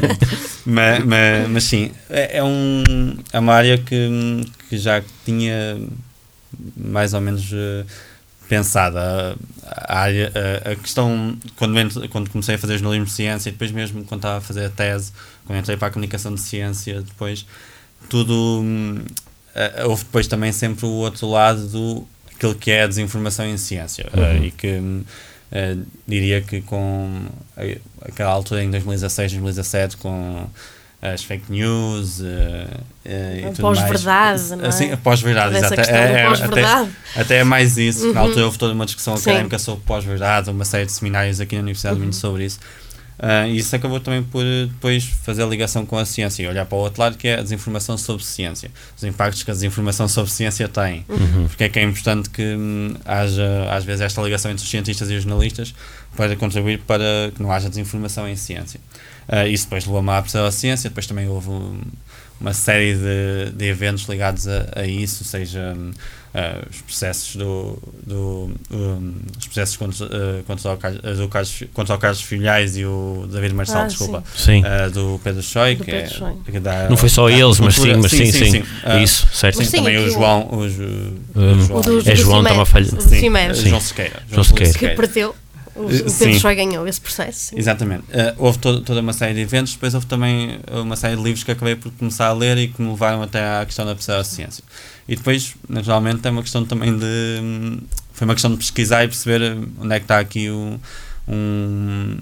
mas, 0.66 1.04
mas, 1.04 1.48
mas 1.48 1.64
sim, 1.64 1.90
é, 2.08 2.38
é 2.38 2.44
um, 2.44 3.16
é 3.32 3.38
uma 3.38 3.54
área 3.54 3.78
que, 3.78 4.40
que 4.68 4.78
já 4.78 5.02
tinha 5.24 5.78
mais 6.76 7.14
ou 7.14 7.20
menos 7.20 7.50
eh, 7.52 7.84
pensada. 8.48 9.36
A, 9.66 9.98
área, 9.98 10.32
a, 10.64 10.70
a 10.72 10.76
questão, 10.76 11.36
quando, 11.56 12.08
quando 12.08 12.30
comecei 12.30 12.54
a 12.56 12.58
fazer 12.58 12.74
jornalismo 12.78 13.06
de 13.06 13.12
ciência 13.12 13.48
e 13.48 13.52
depois 13.52 13.70
mesmo 13.70 14.04
quando 14.04 14.18
estava 14.20 14.38
a 14.38 14.40
fazer 14.40 14.64
a 14.66 14.70
tese, 14.70 15.12
quando 15.46 15.58
entrei 15.58 15.76
para 15.76 15.88
a 15.88 15.90
comunicação 15.90 16.34
de 16.34 16.40
ciência, 16.40 17.00
depois 17.02 17.46
tudo. 18.08 18.64
eh, 19.54 19.84
houve 19.86 20.04
depois 20.04 20.26
também 20.26 20.52
sempre 20.52 20.86
o 20.86 20.90
outro 20.90 21.28
lado 21.30 21.66
do 21.68 22.06
aquilo 22.34 22.54
que 22.54 22.70
é 22.70 22.82
a 22.84 22.86
desinformação 22.86 23.44
em 23.46 23.56
ciência 23.58 24.08
eh, 24.12 24.20
Uhum. 24.20 24.44
e 24.44 24.50
que 24.50 24.68
hum, 24.78 25.04
diria 26.06 26.40
que 26.40 26.60
com 26.62 27.24
aquela 28.02 28.30
altura 28.30 28.62
em 28.62 28.70
2016, 28.70 29.32
2017 29.32 29.96
com 29.96 30.46
as 31.02 31.22
fake 31.24 31.44
news 31.50 32.20
eh, 32.22 32.66
eh, 33.06 33.50
tudo 33.54 33.62
mais. 33.68 33.80
pós-verdade, 33.80 34.42
não 34.56 34.64
é? 34.64 34.68
Assim, 34.68 34.96
pós-verdade, 34.98 35.56
exato. 35.56 35.74
questão 35.76 35.96
É- 35.96 36.08
do 36.08 36.16
é- 36.16 36.26
pós-verdade. 36.28 36.90
até, 37.12 37.20
até 37.22 37.36
é 37.38 37.44
mais 37.44 37.78
isso. 37.78 38.00
porque 38.00 38.14
Na 38.14 38.20
Uhum. 38.20 38.26
altura 38.26 38.44
houve 38.44 38.58
toda 38.58 38.74
uma 38.74 38.84
discussão 38.84 39.16
Sim. 39.16 39.30
académica 39.30 39.58
sobre 39.58 39.82
pós-verdade, 39.86 40.50
uma 40.50 40.64
série 40.64 40.84
de 40.86 40.92
seminários 40.92 41.40
aqui 41.40 41.54
na 41.56 41.62
Universidade 41.62 41.96
Uhum. 41.96 42.02
muito 42.02 42.16
sobre 42.16 42.44
isso. 42.44 42.58
E 43.48 43.58
isso 43.58 43.76
acabou 43.76 44.00
também 44.00 44.22
por 44.22 44.42
eh, 44.44 44.66
depois 44.66 45.04
fazer 45.04 45.42
a 45.42 45.46
ligação 45.46 45.84
com 45.84 45.98
a 45.98 46.04
ciência 46.06 46.42
e 46.42 46.46
olhar 46.48 46.64
para 46.64 46.76
o 46.78 46.80
outro 46.80 47.02
lado 47.02 47.18
que 47.18 47.28
é 47.28 47.38
a 47.38 47.42
desinformação 47.42 47.98
sobre 47.98 48.24
ciência. 48.24 48.70
Os 48.96 49.04
impactos 49.04 49.42
que 49.42 49.50
a 49.50 49.54
desinformação 49.54 50.08
sobre 50.08 50.30
ciência 50.30 50.66
tem. 50.68 51.04
Uhum. 51.08 51.46
Porque 51.48 51.64
é 51.64 51.68
que 51.68 51.78
é 51.78 51.82
importante 51.82 52.30
que 52.30 52.42
hum, 52.42 52.94
haja, 53.04 53.68
às 53.70 53.84
vezes, 53.84 54.00
esta 54.00 54.22
ligação 54.22 54.50
entre 54.50 54.64
os 54.64 54.70
cientistas 54.70 55.10
e 55.10 55.14
os 55.16 55.22
jornalistas 55.24 55.74
para 56.16 56.34
contribuir 56.36 56.78
para 56.86 57.30
que 57.34 57.42
não 57.42 57.52
haja 57.52 57.68
desinformação 57.68 58.26
em 58.28 58.36
ciência. 58.36 58.80
Ah, 59.28 59.46
isso 59.46 59.64
depois 59.64 59.84
levou-me 59.84 60.10
à 60.10 60.22
pseudociência, 60.22 60.88
depois 60.90 61.06
também 61.06 61.28
houve 61.28 61.50
um- 61.50 61.80
uma 62.40 62.54
série 62.54 62.94
de, 62.94 63.52
de 63.54 63.66
eventos 63.66 64.04
ligados 64.08 64.48
a, 64.48 64.66
a 64.76 64.86
isso, 64.86 65.24
seja 65.24 65.76
ah, 66.34 66.62
os 66.70 66.80
processos 66.82 67.36
do, 67.36 67.78
do 68.06 68.50
um, 68.70 69.14
os 69.38 69.46
processos 69.46 69.76
contra, 69.76 70.06
ah, 70.06 70.42
contra, 70.46 70.72
o, 70.72 70.76
Carlos- 70.76 71.00
Carlos, 71.30 71.62
contra 71.74 71.94
o 71.94 71.98
Carlos 71.98 72.20
Filhais 72.20 72.76
e 72.76 72.84
o 72.84 73.26
David 73.30 73.54
Marçal, 73.54 73.82
Ah, 73.82 73.86
desculpa, 73.86 74.24
Sim. 74.36 74.62
ah, 74.64 74.88
do 74.88 75.20
Pedro 75.24 75.42
Choi, 75.42 75.74
Do 75.76 75.84
que 75.84 75.90
Pedro 75.90 76.06
é, 76.06 76.18
Choi. 76.18 76.32
que 76.50 76.60
dá- 76.60 76.88
Não 76.88 76.96
foi 76.96 77.08
só 77.08 77.28
dá 77.28 77.34
eles, 77.36 77.58
mas 77.60 77.74
sim, 77.74 77.94
mas 77.96 78.10
sim, 78.10 78.30
sim. 78.32 78.62
Ah, 78.84 78.98
Isso, 79.02 79.26
certo. 79.32 79.56
Sim, 79.58 79.64
Sim, 79.64 79.76
também 79.78 79.98
o 79.98 80.10
João, 80.10 80.48
o, 80.50 80.56
Um, 80.60 80.68
João, 80.68 81.80
é 82.04 82.16
João, 82.16 82.38
Cimé- 82.38 82.40
está-me 82.50 82.60
a 82.60 82.64
falhar. 82.66 82.90
do 82.94 83.02
sim, 83.02 83.20
Cimeiro. 83.20 83.54
Sim. 83.54 83.68
João 83.68 83.80
Sequeira. 83.80 84.22
João 84.30 84.44
que 84.44 84.66
Sequeira. 84.66 84.94
perdeu. 84.96 85.34
O, 85.74 85.86
Pedro 85.86 86.10
sim. 86.10 86.38
Choi 86.38 86.54
ganhou 86.56 86.86
esse 86.86 87.00
processo. 87.00 87.50
sim. 87.50 87.58
Exatamente. 87.58 88.02
Eh, 88.12 88.34
houve 88.38 88.58
to- 88.58 88.80
toda 88.80 89.00
uma 89.00 89.12
série 89.12 89.34
de 89.34 89.40
eventos, 89.40 89.72
depois 89.74 89.94
houve 89.94 90.04
também 90.04 90.58
uma 90.72 90.96
série 90.96 91.16
de 91.16 91.22
livros 91.22 91.44
que 91.44 91.52
acabei 91.52 91.76
por 91.76 91.90
começar 91.92 92.26
a 92.26 92.32
ler 92.32 92.58
e 92.58 92.68
que 92.68 92.82
me 92.82 92.90
levaram 92.90 93.22
até 93.22 93.38
à 93.60 93.64
questão 93.64 93.86
da 93.86 93.94
pseudociência. 93.94 94.64
E 95.10 95.16
depois, 95.16 95.54
naturalmente, 95.68 96.24
é 96.26 96.30
uma 96.30 96.40
questão 96.42 96.64
também 96.64 96.96
de. 96.96 97.80
Foi 98.12 98.24
uma 98.26 98.34
questão 98.34 98.52
de 98.52 98.58
pesquisar 98.58 99.02
e 99.04 99.08
perceber 99.08 99.58
onde 99.80 99.92
é 99.94 99.98
que 99.98 100.04
está 100.04 100.20
aqui 100.20 100.48
o, 100.48 100.78
um. 101.26 102.16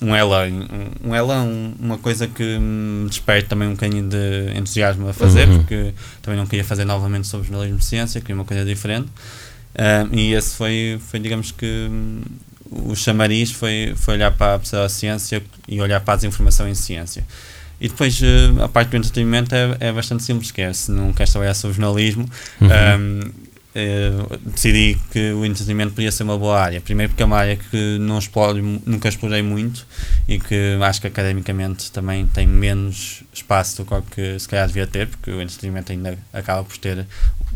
Um 0.00 0.14
ela, 0.14 0.46
um, 0.46 1.08
um 1.08 1.14
ela, 1.14 1.42
um- 1.42 1.74
uma 1.80 1.98
coisa 1.98 2.28
que 2.28 2.56
me 2.60 3.08
desperte 3.08 3.48
também 3.48 3.66
um 3.66 3.72
bocadinho 3.72 4.08
de 4.08 4.52
entusiasmo 4.56 5.08
a 5.08 5.12
fazer, 5.12 5.48
Uhum. 5.48 5.58
porque 5.58 5.92
também 6.22 6.38
não 6.38 6.46
queria 6.46 6.64
fazer 6.64 6.84
novamente 6.84 7.26
sobre 7.26 7.48
jornalismo 7.48 7.78
de 7.78 7.84
ciência, 7.84 8.20
queria 8.20 8.36
uma 8.36 8.44
coisa 8.44 8.64
diferente. 8.64 9.08
Ah, 9.74 10.06
e 10.12 10.34
esse 10.34 10.54
foi, 10.54 11.00
foi 11.08 11.18
digamos 11.18 11.50
que, 11.50 11.88
o 12.70 12.94
chamariz 12.94 13.50
foi, 13.50 13.94
foi 13.96 14.14
olhar 14.14 14.30
para 14.32 14.54
a 14.54 14.58
pseudociência 14.60 15.42
e 15.66 15.80
olhar 15.80 15.98
para 16.00 16.12
a 16.14 16.16
desinformação 16.16 16.68
em 16.68 16.74
ciência. 16.76 17.24
E 17.80 17.88
depois 17.88 18.20
eh, 18.22 18.62
a 18.62 18.68
parte 18.68 18.90
do 18.90 18.96
entretenimento 18.96 19.54
é, 19.54 19.76
é 19.80 19.92
bastante 19.92 20.22
simples, 20.22 20.50
que 20.50 20.60
é 20.60 20.72
se 20.72 20.90
não 20.90 21.12
queres 21.12 21.30
trabalhar 21.32 21.54
sobre 21.54 21.76
jornalismo, 21.76 22.28
Uhum. 22.60 22.68
ahm, 22.70 23.30
eh, 23.74 24.10
decidi 24.46 24.98
que 25.12 25.30
o 25.32 25.44
entretenimento 25.44 25.92
podia 25.94 26.10
ser 26.10 26.24
uma 26.24 26.36
boa 26.36 26.60
área. 26.60 26.80
Primeiro 26.80 27.10
porque 27.12 27.22
é 27.22 27.26
uma 27.26 27.36
área 27.38 27.56
que 27.56 27.98
não 28.00 28.18
exploro, 28.18 28.60
nunca 28.84 29.08
explorei 29.08 29.42
muito 29.42 29.86
e 30.26 30.40
que 30.40 30.76
acho 30.82 31.00
que 31.00 31.06
academicamente 31.06 31.92
também 31.92 32.26
tem 32.26 32.46
menos 32.46 33.22
espaço 33.32 33.76
do 33.76 33.84
que 33.84 33.94
o 33.94 34.02
que 34.02 34.38
se 34.40 34.48
calhar 34.48 34.66
devia 34.66 34.86
ter, 34.86 35.06
porque 35.06 35.30
o 35.30 35.40
entretenimento 35.40 35.92
ainda 35.92 36.18
acaba 36.32 36.64
por 36.64 36.76
ter 36.78 37.06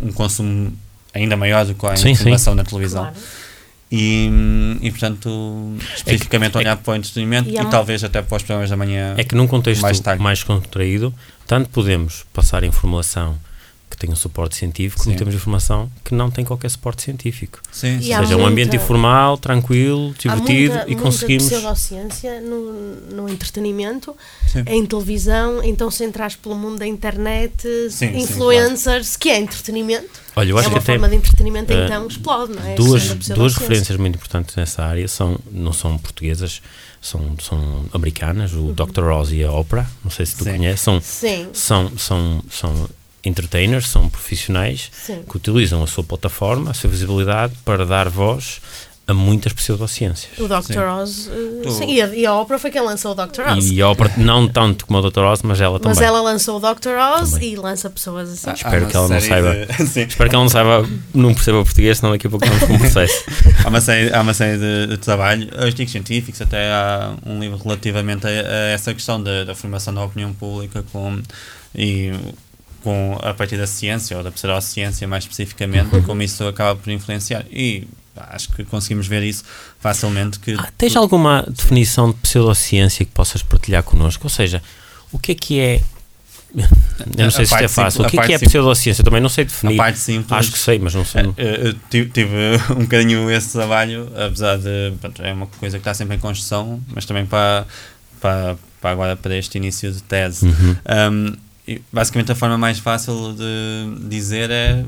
um 0.00 0.12
consumo 0.12 0.72
ainda 1.12 1.36
maior 1.36 1.66
do 1.66 1.74
que 1.74 1.84
a 1.86 1.96
Sim, 1.96 2.04
sim. 2.04 2.10
informação 2.12 2.54
na 2.54 2.62
televisão. 2.62 3.02
Claro. 3.04 3.16
E, 3.94 4.30
e 4.80 4.90
portanto, 4.90 5.76
especificamente 5.94 6.56
é 6.56 6.60
olhar 6.60 6.76
para 6.78 6.92
o 6.92 6.96
entretenimento 6.96 7.50
E 7.50 7.58
e, 7.58 7.64
talvez 7.66 8.02
até 8.02 8.22
para 8.22 8.36
os 8.38 8.42
programas 8.42 8.70
da 8.70 8.76
manhã. 8.76 9.14
É 9.18 9.22
que 9.22 9.34
num 9.34 9.46
contexto 9.46 9.82
Mais 9.82 10.00
mais, 10.18 10.42
contraído, 10.42 11.14
tanto 11.46 11.68
podemos 11.68 12.24
passar 12.32 12.64
informação 12.64 13.36
que 13.93 13.96
tem 13.99 14.11
um 14.11 14.17
suporte 14.17 14.56
científico, 14.56 15.03
como 15.03 15.13
Sim. 15.13 15.19
temos 15.19 15.34
informação 15.34 15.91
que 16.05 16.15
não 16.15 16.31
tem 16.31 16.44
qualquer 16.44 16.69
suporte 16.70 17.03
científico. 17.03 17.61
sim, 17.70 18.01
sim. 18.01 18.15
Ou 18.15 18.20
seja, 18.25 18.37
um 18.37 18.46
ambiente 18.46 18.70
muita- 18.70 18.84
informal, 18.84 19.37
tranquilo, 19.39 20.15
Há 20.27 20.34
divertido 20.34 20.75
muita, 20.75 20.91
e 20.91 20.96
conseguimos. 20.96 21.43
muita 21.44 21.56
pseudociência 21.58 22.41
no, 22.41 22.72
no 23.15 23.29
entretenimento, 23.29 24.17
Sim. 24.46 24.65
em 24.67 24.84
televisão, 24.87 25.63
então 25.63 25.91
se 25.91 26.05
entras 26.05 26.34
pelo 26.37 26.55
mundo 26.56 26.79
da 26.79 26.87
internet, 26.87 27.53
sim, 27.91 28.17
influencers, 28.19 29.17
que 29.17 29.29
é 29.29 29.39
entretenimento, 29.39 30.08
Olha, 30.34 30.51
eu 30.51 30.56
é 30.56 30.61
acho 30.61 30.69
que 30.70 30.75
uma 30.75 30.81
até 30.81 30.93
forma 30.93 31.08
de 31.08 31.17
entretenimento, 31.17 31.72
eh, 31.72 31.84
então 31.84 32.06
explode, 32.06 32.53
não 32.55 32.67
é? 32.67 32.75
duas, 32.75 33.08
duas 33.29 33.55
referências 33.56 33.99
muito 33.99 34.17
importantes 34.17 34.56
nessa 34.56 34.82
área 34.82 35.06
são, 35.06 35.39
não 35.51 35.72
são 35.72 35.99
portuguesas, 35.99 36.63
são, 37.01 37.37
são 37.41 37.84
americanas, 37.93 38.53
o 38.55 38.72
Dr. 38.72 39.05
Oz 39.11 39.32
e 39.32 39.43
a 39.44 39.53
Oprah, 39.53 39.87
não 40.03 40.11
sei 40.11 40.25
se 40.25 40.37
tu 40.37 40.44
Sim. 40.44 40.53
conheces, 40.53 40.81
são, 40.81 41.01
Sim, 41.01 41.49
são, 41.53 41.93
são, 41.99 42.43
são 42.51 42.89
entertainers, 43.24 43.88
são 43.88 44.08
profissionais 44.08 44.91
sim. 44.93 45.22
que 45.29 45.36
utilizam 45.36 45.82
a 45.82 45.86
sua 45.86 46.02
plataforma, 46.05 46.70
a 46.70 46.74
sua 46.74 46.91
visibilidade 46.91 47.55
para 47.64 47.84
dar 47.86 48.08
voz 48.08 48.60
a 49.05 49.12
muitas 49.12 49.52
pseudociências. 49.52 50.38
O 50.38 50.46
Dr. 50.46 50.62
Sim. 50.62 50.79
Oz, 50.79 51.31
Tu- 51.64 51.70
sim, 51.72 51.93
e 51.94 52.00
a, 52.00 52.06
e 52.14 52.24
a 52.24 52.34
Oprah 52.36 52.56
foi 52.56 52.70
quem 52.70 52.81
lançou 52.81 53.10
o 53.10 53.14
Dr. 53.17 53.41
Oz. 53.56 53.69
E 53.70 53.82
a 53.82 53.91
Oprah, 53.91 54.12
não 54.17 54.46
tanto 54.46 54.86
como 54.86 55.00
o 55.00 55.10
Dr. 55.10 55.20
Oz, 55.22 55.43
mas 55.43 55.60
ela 55.60 55.81
Mas 55.82 55.96
também. 55.96 56.08
ela 56.08 56.22
lançou 56.22 56.56
o 56.56 56.60
Dr. 56.60 56.91
Oz 57.20 57.32
Também. 57.32 57.52
e 57.52 57.56
lança 57.56 57.91
pessoas 57.91 58.31
assim. 58.31 58.50
Há 58.50 58.52
espero 58.55 58.86
que 58.86 58.96
ela 58.96 59.08
não 59.08 59.20
saiba. 59.20 59.55
de-. 59.67 59.72
Espero 60.06 60.31
que 60.31 60.36
ela 60.36 60.44
não 60.44 60.48
saiba, 60.48 60.88
não 61.12 61.34
perceba 61.34 61.64
português, 61.64 61.98
senão 61.98 62.12
daqui 62.12 62.29
a 62.29 62.31
pouco 62.31 62.44
estamos 62.44 62.64
com 62.69 62.74
um 62.74 62.79
processo. 62.79 63.24
há 63.64 63.69
uma 63.69 63.81
série, 63.81 64.14
há 64.14 64.20
uma 64.20 64.34
série 64.34 64.58
de, 64.58 64.86
de 64.93 64.96
trabalho, 64.98 65.48
artigos 65.58 65.91
científicos, 65.91 66.41
até 66.41 66.70
há 66.70 67.12
um 67.26 67.41
livro 67.41 67.58
relativamente 67.58 68.24
a, 68.26 68.31
a 68.31 68.69
essa 68.70 68.94
questão 68.94 69.20
da, 69.20 69.43
da 69.43 69.55
formação 69.55 69.93
da 69.93 70.05
opinião 70.05 70.32
pública 70.32 70.84
com, 70.93 71.20
e 71.74 72.12
com 72.82 73.19
a 73.22 73.32
partir 73.34 73.56
da 73.56 73.67
ciência, 73.67 74.17
ou 74.17 74.22
da 74.22 74.31
pseudociência 74.31 75.06
mais 75.08 75.24
especificamente, 75.24 75.94
Uhum. 75.94 76.03
como 76.03 76.22
isso 76.22 76.46
acaba 76.46 76.74
por 76.79 76.91
influenciar. 76.91 77.44
E 77.51 77.86
acho 78.17 78.48
que 78.51 78.65
conseguimos 78.65 79.06
ver 79.06 79.22
isso 79.22 79.44
facilmente. 79.81 80.39
Que 80.39 80.53
Ah, 80.58 80.69
tens 80.77 80.94
alguma 80.96 81.44
definição 81.48 82.10
de 82.10 82.17
pseudociência 82.19 83.05
que 83.05 83.12
possas 83.12 83.43
partilhar 83.43 83.82
connosco? 83.82 84.24
Ou 84.24 84.31
seja, 84.31 84.62
o 85.10 85.19
que 85.19 85.32
é 85.32 85.34
que 85.34 85.60
é. 85.60 85.81
Eu 86.55 86.67
não 87.17 87.29
A 87.29 87.31
sei 87.31 87.46
se 87.46 87.55
isto 87.55 87.65
é 87.65 87.69
fácil. 87.69 88.03
O 88.03 88.06
que 88.08 88.19
é 88.19 88.22
a 88.22 88.27
que 88.27 88.32
é 88.34 88.39
pseudociência? 88.39 89.01
Eu 89.01 89.05
também 89.05 89.20
não 89.22 89.29
sei 89.31 89.44
a 89.44 89.46
definir. 89.46 89.77
parte 89.77 89.98
simples. 89.98 90.32
Acho 90.39 90.53
que 90.53 90.58
sei, 90.58 90.79
mas 90.79 90.94
não 90.94 91.05
sei. 91.05 91.22
Eh, 91.22 91.32
eh, 91.39 91.60
eu 91.69 91.74
tive, 91.89 92.10
tive 92.10 92.31
um 92.77 92.81
bocadinho 92.82 93.31
esse 93.31 93.53
trabalho, 93.53 94.06
apesar 94.15 94.58
de 94.58 94.93
pronto, 95.01 95.22
é 95.22 95.32
uma 95.32 95.46
coisa 95.46 95.79
que 95.79 95.81
está 95.81 95.94
sempre 95.94 96.17
em 96.17 96.19
construção, 96.19 96.79
mas 96.94 97.06
também 97.06 97.24
para, 97.24 97.67
para, 98.20 98.56
para 98.82 98.91
agora 98.91 99.17
para 99.17 99.34
este 99.36 99.56
início 99.56 99.91
de 99.91 100.03
tese. 100.03 100.44
Uhum. 100.46 100.77
Um, 101.10 101.36
e 101.66 101.81
basicamente 101.92 102.32
a 102.32 102.34
forma 102.34 102.58
mais 102.58 102.78
fácil 102.78 103.34
de 103.34 104.08
dizer 104.08 104.50
é 104.50 104.84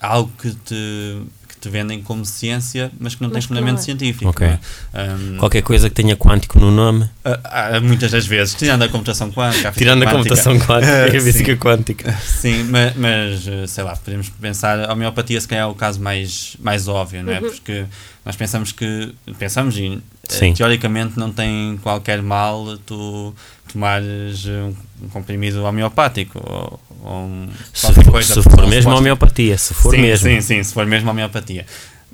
algo 0.00 0.30
que 0.38 0.50
te, 0.50 1.22
que 1.48 1.56
te 1.58 1.68
vendem 1.70 2.02
como 2.02 2.24
ciência, 2.24 2.90
mas 3.00 3.14
que 3.14 3.22
não 3.22 3.30
tem 3.30 3.36
Mas 3.36 3.44
não 3.48 3.56
fundamento 3.56 3.78
é. 3.78 3.82
científico. 3.82 4.28
Ok. 4.28 4.46
não 4.46 5.00
é? 5.00 5.14
Um, 5.14 5.38
Qualquer 5.38 5.62
coisa 5.62 5.88
que 5.88 5.94
tenha 5.94 6.14
quântico 6.14 6.60
no 6.60 6.70
nome, 6.70 7.08
ah, 7.24 7.40
ah, 7.44 7.80
muitas 7.80 8.10
das 8.10 8.26
vezes, 8.26 8.54
tirando 8.54 8.82
a 8.82 8.88
computação 8.90 9.32
quântica, 9.32 9.70
a 9.70 9.72
tirando 9.72 10.02
a 10.02 10.06
quântica, 10.06 10.18
computação 10.18 10.58
quântica 10.58 10.92
e 10.92 11.04
a 11.16 11.20
Sim. 11.20 11.20
física 11.20 11.56
quântica. 11.56 12.12
Sim, 12.12 12.64
mas, 12.64 12.94
mas, 12.94 13.48
eh, 13.48 13.66
sei 13.66 13.82
lá, 13.82 13.96
podemos 13.96 14.28
pensar, 14.28 14.90
a 14.90 14.92
homeopatia 14.92 15.40
se 15.40 15.48
calhar 15.48 15.64
é 15.64 15.70
o 15.70 15.74
caso 15.74 15.98
mais, 16.00 16.58
mais 16.60 16.88
óbvio, 16.88 17.22
não 17.22 17.32
é? 17.32 17.40
Porque 17.40 17.86
nós 18.22 18.36
pensamos 18.36 18.70
que, 18.70 19.14
pensamos 19.38 19.78
e 19.78 19.94
eh, 19.94 19.98
Sim. 20.28 20.52
teoricamente 20.52 21.18
não 21.18 21.32
tem 21.32 21.78
qualquer 21.82 22.20
mal 22.20 22.76
tu 22.84 23.34
tomares 23.76 24.46
um, 24.46 24.72
comprimido 25.10 25.62
homeopático 25.62 26.40
ou, 26.42 26.80
ou 27.04 27.12
um, 27.26 27.48
Se, 27.74 27.82
qualquer 27.86 28.04
for- 28.04 28.10
coisa 28.12 28.34
se 28.34 28.42
por 28.42 28.52
for 28.52 28.66
mesmo 28.66 28.94
homeopatia, 28.96 29.58
se 29.58 29.74
for 29.74 29.90
sim, 29.94 30.00
mesmo. 30.00 30.28
Sim, 30.28 30.40
sim, 30.40 30.62
se 30.62 30.72
for 30.72 30.86
mesmo 30.86 31.10
homeopatia. 31.10 31.66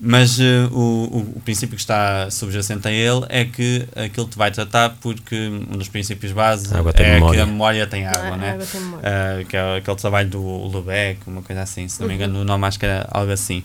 Mas 0.05 0.41
eh, 0.41 0.67
o, 0.73 1.33
o, 1.37 1.41
princípio 1.45 1.77
que 1.77 1.81
está 1.83 2.29
subjacente 2.29 2.89
a 2.89 2.91
ele 2.91 3.25
é 3.29 3.45
que 3.45 3.87
aquilo 3.95 4.27
te 4.27 4.37
vai 4.37 4.51
tratar 4.51 4.97
porque 5.01 5.37
um 5.71 5.77
dos 5.77 5.89
princípios 5.89 6.33
base 6.33 6.67
é 6.97 7.15
memória. 7.15 7.37
que 7.37 7.41
a 7.41 7.47
memória 7.47 7.87
tem 7.87 8.05
Ah, 8.05 8.11
água, 8.17 8.35
a 8.35 8.37
né? 8.37 8.51
água 8.51 8.67
tem 8.67 8.81
memória. 8.81 9.09
Uh, 9.09 9.45
que 9.47 9.57
é 9.57 9.77
aquele 9.77 9.97
trabalho 9.97 10.29
do 10.29 10.77
Lebec, 10.77 11.21
uma 11.29 11.41
coisa 11.43 11.63
assim, 11.63 11.87
se 11.87 12.01
não 12.01 12.09
me 12.09 12.15
Uhum. 12.15 12.17
engano, 12.21 12.41
o 12.41 12.45
nome 12.45 12.67
acho 12.67 12.81
que 12.81 12.87
era 12.87 13.07
algo 13.13 13.31
assim. 13.31 13.63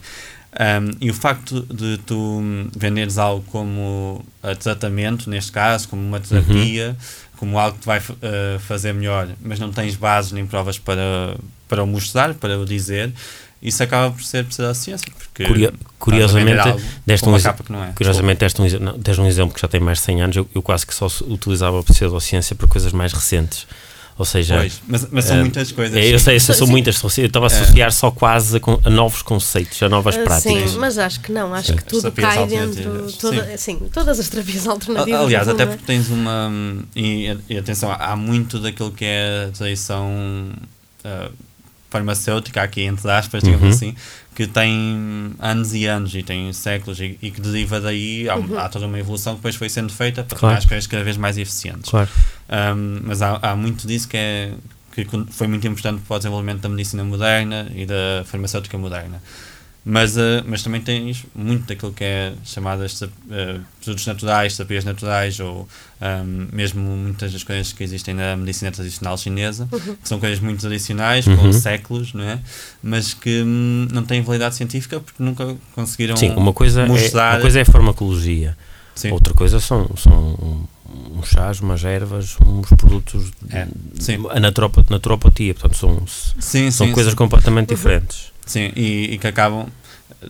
Um, 0.60 0.92
e 1.02 1.10
o 1.10 1.14
facto 1.14 1.62
de 1.74 1.98
tu 2.06 2.42
venderes 2.76 3.18
algo 3.18 3.44
como 3.52 4.24
uh, 4.44 4.56
tratamento, 4.58 5.30
neste 5.32 5.52
caso, 5.52 5.88
como 5.90 6.02
uma 6.04 6.20
terapia, 6.20 6.96
como 7.38 7.58
algo 7.58 7.76
que 7.76 7.84
te 7.84 7.86
vai 7.86 8.00
uh, 8.00 8.60
fazer 8.60 8.94
melhor, 8.94 9.30
mas 9.42 9.60
não 9.60 9.72
tens 9.72 9.96
bases 9.96 10.32
nem 10.32 10.46
provas 10.46 10.78
para, 10.78 11.36
para 11.68 11.84
o 11.84 11.88
mostrar, 11.88 12.34
para 12.34 12.60
o 12.60 12.66
dizer, 12.66 13.14
isso 13.62 13.82
acaba 13.82 14.14
por 14.14 14.24
ser 14.24 14.46
pseudociência. 14.46 15.12
Porque 15.18 15.46
Curio- 15.46 15.74
curiosamente, 15.98 16.84
deste 17.06 17.28
um 17.28 17.36
é. 17.36 17.92
Curiosamente, 17.96 18.40
deste 18.40 18.62
um, 18.62 18.80
não, 18.80 18.98
deste 18.98 19.22
um 19.22 19.26
exemplo 19.26 19.54
que 19.54 19.62
já 19.62 19.68
tem 19.68 19.80
mais 19.80 20.00
de 20.00 20.06
100 20.06 20.22
anos, 20.22 20.36
eu, 20.36 20.50
eu 20.54 20.62
quase 20.62 20.86
que 20.86 20.94
só 20.94 21.08
utilizava 21.26 21.80
a 21.80 21.84
pseudociência 21.84 22.56
para 22.56 22.68
coisas 22.68 22.92
mais 22.92 23.14
recentes. 23.14 23.68
Ou 24.20 24.26
seja, 24.26 24.58
Pois, 24.58 24.82
mas, 24.88 25.08
mas 25.12 25.26
são 25.26 25.38
eh, 25.38 25.42
muitas 25.42 25.72
coisas. 25.72 25.96
é, 25.96 26.12
eu 26.12 26.18
sim. 26.18 26.26
sei, 26.26 26.40
são 26.40 26.66
Sim. 26.66 26.72
muitas, 26.72 27.18
eu 27.20 27.26
estava 27.28 27.46
a 27.46 27.50
É. 27.52 27.54
associar 27.62 27.92
só 27.92 28.10
quase 28.10 28.60
a, 28.84 28.90
novos 28.90 29.22
conceitos, 29.22 29.82
a 29.84 29.88
novas 29.88 30.18
Ah, 30.18 30.24
práticas. 30.24 30.72
Sim, 30.72 30.78
mas 30.80 30.98
acho 30.98 31.20
que 31.20 31.32
não, 31.32 31.54
acho 31.54 31.68
Sim. 31.72 31.76
que 31.78 31.84
tudo 31.86 32.12
cai 32.12 32.48
dentro. 32.48 33.12
Toda, 33.14 33.58
sim. 33.58 33.80
todas 33.94 34.20
as 34.20 34.28
terapias 34.28 34.66
alternativas. 34.68 35.22
Aliás, 35.22 35.48
até 35.48 35.64
é. 35.64 35.66
porque 35.68 35.84
tens 35.86 36.10
uma. 36.10 36.52
E, 36.96 37.38
e 37.48 37.58
atenção, 37.60 37.92
há 37.92 38.16
muito 38.16 38.60
daquilo 38.60 38.92
que 38.92 39.06
é 39.06 39.46
a 39.50 39.52
tradição 39.56 40.10
ah, 41.06 41.30
farmacêutica, 41.98 42.62
aqui 42.62 42.82
entre 42.84 43.10
aspas, 43.12 43.44
digamos 43.44 43.64
Uhum. 43.66 43.70
assim, 43.72 43.96
que 44.36 44.46
tem 44.48 45.34
anos 45.40 45.74
e 45.74 45.86
anos 45.86 46.14
e 46.16 46.22
tem 46.24 46.54
séculos 46.54 47.00
e, 47.00 47.18
e 47.22 47.32
que 47.32 47.42
deriva 47.42 47.82
daí. 47.82 48.30
Há, 48.30 48.36
Uhum. 48.36 48.58
há 48.60 48.70
toda 48.70 48.86
uma 48.86 49.00
evolução 49.00 49.34
que 49.34 49.40
depois 49.40 49.56
foi 49.56 49.70
sendo 49.70 49.92
feita 49.92 50.24
para 50.24 50.38
Claro. 50.38 50.40
tornar 50.54 50.58
as 50.60 50.66
coisas 50.66 50.88
cada 50.88 51.04
vez 51.04 51.18
mais 51.18 51.38
eficientes. 51.38 51.90
Claro. 51.90 52.10
Um, 52.50 53.00
mas 53.04 53.22
há, 53.22 53.40
há 53.42 53.56
muito 53.56 53.88
disso 53.88 54.08
que, 54.08 54.16
é, 54.18 54.52
que 54.94 55.06
foi 55.32 55.48
muito 55.48 55.68
importante 55.68 56.02
para 56.08 56.16
o 56.16 56.20
desenvolvimento 56.20 56.62
da 56.62 56.70
medicina 56.70 57.04
moderna 57.04 57.72
e 57.76 57.86
da 57.86 58.24
farmacêutica 58.26 58.78
moderna. 58.78 59.22
Mas, 59.90 60.18
uh, 60.18 60.44
mas 60.46 60.62
também 60.64 60.82
tens 60.82 61.26
muito 61.34 61.66
daquilo 61.66 61.94
que 61.94 62.04
é 62.04 62.34
chamadas 62.44 63.02
uh, 63.02 63.10
produtos 63.82 64.06
naturais, 64.06 64.58
terapias 64.58 64.84
naturais, 64.84 65.40
ou 65.40 65.66
um, 66.02 66.48
mesmo 66.52 66.82
muitas 66.82 67.32
das 67.32 67.42
coisas 67.42 67.72
que 67.72 67.86
existem 67.86 68.14
na 68.14 68.36
medicina 68.36 68.70
tradicional 68.70 69.18
chinesa, 69.18 69.66
que 69.72 70.08
são 70.10 70.20
coisas 70.20 70.42
muito 70.42 70.60
tradicionais, 70.60 71.26
Uhum. 71.26 71.38
com 71.38 71.54
séculos, 71.54 72.14
não 72.14 72.24
é? 72.26 72.38
mas 72.84 73.14
que 73.14 73.42
hum, 73.44 73.88
não 73.90 74.04
têm 74.04 74.22
validade 74.22 74.56
científica 74.56 75.00
porque 75.00 75.24
nunca 75.24 75.56
conseguiram 75.74 76.18
Sim, 76.18 76.32
uma 76.36 76.52
coisa, 76.52 76.82
é, 76.82 76.86
mostrar. 76.86 77.36
uma 77.36 77.42
coisa 77.42 77.60
é 77.60 77.62
a 77.62 77.66
farmacologia, 77.66 78.58
Sim. 78.94 79.12
outra 79.12 79.34
coisa 79.34 79.62
são, 79.62 79.90
são 79.96 80.68
uns 81.16 81.30
chás, 81.30 81.62
umas 81.62 81.82
ervas, 81.86 82.36
uns 82.46 82.68
produtos, 82.76 83.32
É, 83.50 83.66
sim. 84.00 84.18
a 84.32 84.40
naturopa- 84.42 84.86
naturopatia, 84.90 85.54
portanto 85.54 85.78
são, 85.78 86.04
Sim, 86.40 86.72
são 86.72 86.88
sim, 86.88 86.92
coisas 86.94 87.12
sim. 87.14 87.18
completamente 87.18 87.70
diferentes. 87.70 88.36
Sim, 88.48 88.72
e, 88.76 89.14
e 89.14 89.18
que 89.18 89.28
acabam, 89.28 89.68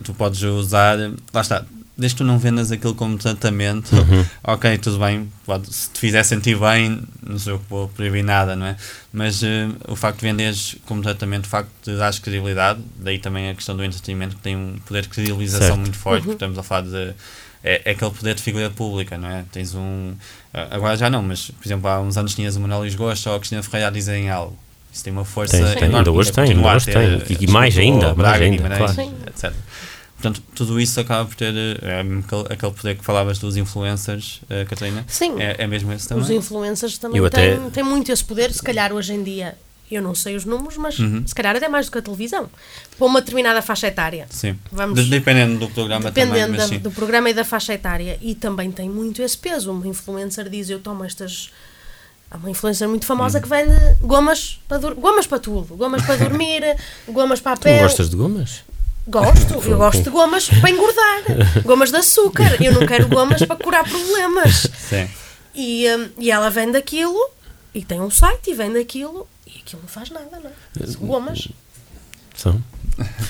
tu 0.04 0.12
podes 0.14 0.42
usar, 0.42 0.98
lá 1.32 1.40
está, 1.40 1.64
desde 1.96 2.14
que 2.14 2.22
tu 2.22 2.24
não 2.24 2.38
vendas 2.38 2.70
aquilo 2.70 2.94
como 2.94 3.18
tratamento, 3.18 3.94
Uhum. 3.96 4.24
ok, 4.44 4.78
tudo 4.78 4.98
bem, 4.98 5.28
pode, 5.44 5.72
se 5.72 5.90
te 5.90 5.98
fizer 5.98 6.22
sentir 6.22 6.56
bem, 6.58 7.02
não 7.26 7.38
sei 7.38 7.54
o 7.54 7.58
que 7.58 7.64
vou 7.68 7.88
proibir 7.88 8.22
nada, 8.22 8.54
não 8.54 8.66
é? 8.66 8.76
Mas 9.12 9.42
eh, 9.42 9.68
o 9.88 9.96
facto 9.96 10.20
de 10.20 10.26
venderes 10.26 10.76
como 10.86 11.02
tratamento, 11.02 11.46
o 11.46 11.48
facto 11.48 11.70
de 11.84 11.96
dares 11.96 12.18
credibilidade, 12.20 12.80
daí 12.96 13.18
também 13.18 13.50
a 13.50 13.54
questão 13.54 13.76
do 13.76 13.82
entretenimento 13.82 14.36
que 14.36 14.42
tem 14.42 14.56
um 14.56 14.76
poder 14.86 15.02
de 15.02 15.08
credibilização 15.08 15.66
Certo. 15.66 15.80
muito 15.80 15.98
forte, 15.98 16.22
porque 16.22 16.34
estamos 16.34 16.56
a 16.58 16.62
falar 16.62 16.82
de. 16.82 17.14
É, 17.64 17.82
é 17.86 17.90
aquele 17.90 18.12
poder 18.12 18.36
de 18.36 18.42
figura 18.42 18.70
pública, 18.70 19.18
não 19.18 19.28
é? 19.28 19.44
Tens 19.50 19.74
um. 19.74 20.14
Agora 20.70 20.96
já 20.96 21.10
não, 21.10 21.20
mas 21.22 21.50
por 21.50 21.66
exemplo, 21.66 21.88
há 21.88 22.00
uns 22.00 22.16
anos 22.16 22.32
tinhas 22.32 22.54
o 22.54 22.60
Manuel 22.60 22.84
Lisgoa 22.84 23.14
ou 23.26 23.34
a 23.34 23.38
Cristina 23.38 23.62
Ferreira 23.64 23.88
a 23.88 23.90
dizerem 23.90 24.30
algo. 24.30 24.56
Isso 24.92 25.04
tem 25.04 25.12
uma 25.12 25.24
força 25.24 25.56
Tem, 25.56 25.64
tem. 25.66 25.72
enorme. 25.84 25.96
Ainda 25.98 26.12
hoje 26.12 26.32
tem, 26.32 26.44
ainda 26.44 26.74
hoje 26.74 26.86
tem. 26.86 27.36
E 27.40 27.46
mais 27.46 27.74
desculpa, 27.74 28.06
ainda, 28.06 28.14
mais 28.14 28.40
ainda, 28.42 28.56
Guimarães, 28.56 28.94
claro. 28.94 29.14
etc. 29.28 29.52
Portanto, 30.14 30.42
tudo 30.54 30.80
isso 30.80 30.98
acaba 30.98 31.24
por 31.28 31.36
ter 31.36 31.54
eh, 31.54 31.78
é, 31.82 32.00
aquele, 32.52 32.72
poder 32.72 32.96
que 32.96 33.04
falavas 33.04 33.38
dos 33.38 33.56
influencers, 33.56 34.40
eh, 34.50 34.64
Catarina. 34.64 35.04
Sim, 35.06 35.40
É, 35.40 35.56
é 35.62 35.66
mesmo 35.68 35.92
esse 35.92 36.02
os 36.02 36.08
também. 36.08 36.36
influencers 36.38 36.98
também 36.98 37.18
Eu 37.18 37.26
até- 37.26 37.54
têm, 37.56 37.70
têm 37.70 37.84
muito 37.84 38.10
esse 38.10 38.24
poder. 38.24 38.52
Se 38.52 38.60
calhar 38.60 38.92
hoje 38.92 39.12
em 39.12 39.22
dia, 39.22 39.54
eu 39.88 40.02
não 40.02 40.16
sei 40.16 40.34
os 40.34 40.44
números, 40.44 40.76
mas 40.76 40.98
Uhum. 40.98 41.24
se 41.24 41.32
calhar 41.32 41.54
até 41.54 41.68
mais 41.68 41.86
do 41.86 41.92
que 41.92 41.98
a 41.98 42.02
televisão. 42.02 42.50
Para 42.98 43.06
uma 43.06 43.20
determinada 43.20 43.62
faixa 43.62 43.86
etária. 43.86 44.26
Sim. 44.28 44.58
Vamos- 44.72 45.04
De- 45.04 45.08
dependendo 45.08 45.56
do 45.56 45.68
programa 45.68 46.10
também, 46.10 46.26
Dependendo 46.32 46.56
da- 46.56 46.66
sim. 46.66 46.78
do 46.80 46.90
programa 46.90 47.30
e 47.30 47.34
da 47.34 47.44
faixa 47.44 47.72
etária. 47.74 48.18
E 48.20 48.34
também 48.34 48.72
tem 48.72 48.90
muito 48.90 49.22
esse 49.22 49.38
peso. 49.38 49.70
Uma 49.70 49.86
influencer 49.86 50.48
diz: 50.48 50.68
Eu 50.68 50.80
tomo 50.80 51.04
estas. 51.04 51.50
Há 52.30 52.36
uma 52.36 52.50
influencer 52.50 52.88
muito 52.88 53.06
famosa 53.06 53.40
que 53.40 53.48
vende 53.48 53.74
gomas 54.02 54.60
para, 54.68 54.78
gomas 54.94 55.26
para 55.26 55.38
tudo. 55.38 55.76
Gomas 55.76 56.04
para 56.04 56.16
dormir, 56.16 56.62
gomas 57.08 57.40
para 57.40 57.52
a 57.52 57.56
Tu 57.56 57.62
pele. 57.62 57.76
não 57.76 57.82
gostas 57.84 58.10
de 58.10 58.16
gomas? 58.16 58.64
Gosto, 59.06 59.54
eu 59.66 59.78
gosto 59.78 60.02
de 60.02 60.10
gomas 60.10 60.48
para 60.50 60.70
engordar. 60.70 61.22
Gomas 61.64 61.90
de 61.90 61.96
açúcar. 61.96 62.62
Eu 62.62 62.72
não 62.72 62.86
quero 62.86 63.08
gomas 63.08 63.42
para 63.42 63.56
curar 63.56 63.82
problemas. 63.88 64.68
Sim. 64.78 65.08
E, 65.54 65.86
hum, 65.88 66.08
e 66.18 66.30
ela 66.30 66.50
vende 66.50 66.76
aquilo 66.76 67.18
e 67.74 67.82
tem 67.82 68.00
um 68.00 68.10
site 68.10 68.50
e 68.50 68.54
vende 68.54 68.78
aquilo 68.78 69.26
e 69.46 69.60
aquilo 69.60 69.80
não 69.80 69.88
faz 69.88 70.10
nada, 70.10 70.28
não 70.32 70.50
é? 70.50 70.86
Gomas. 71.00 71.48
São. 72.36 72.62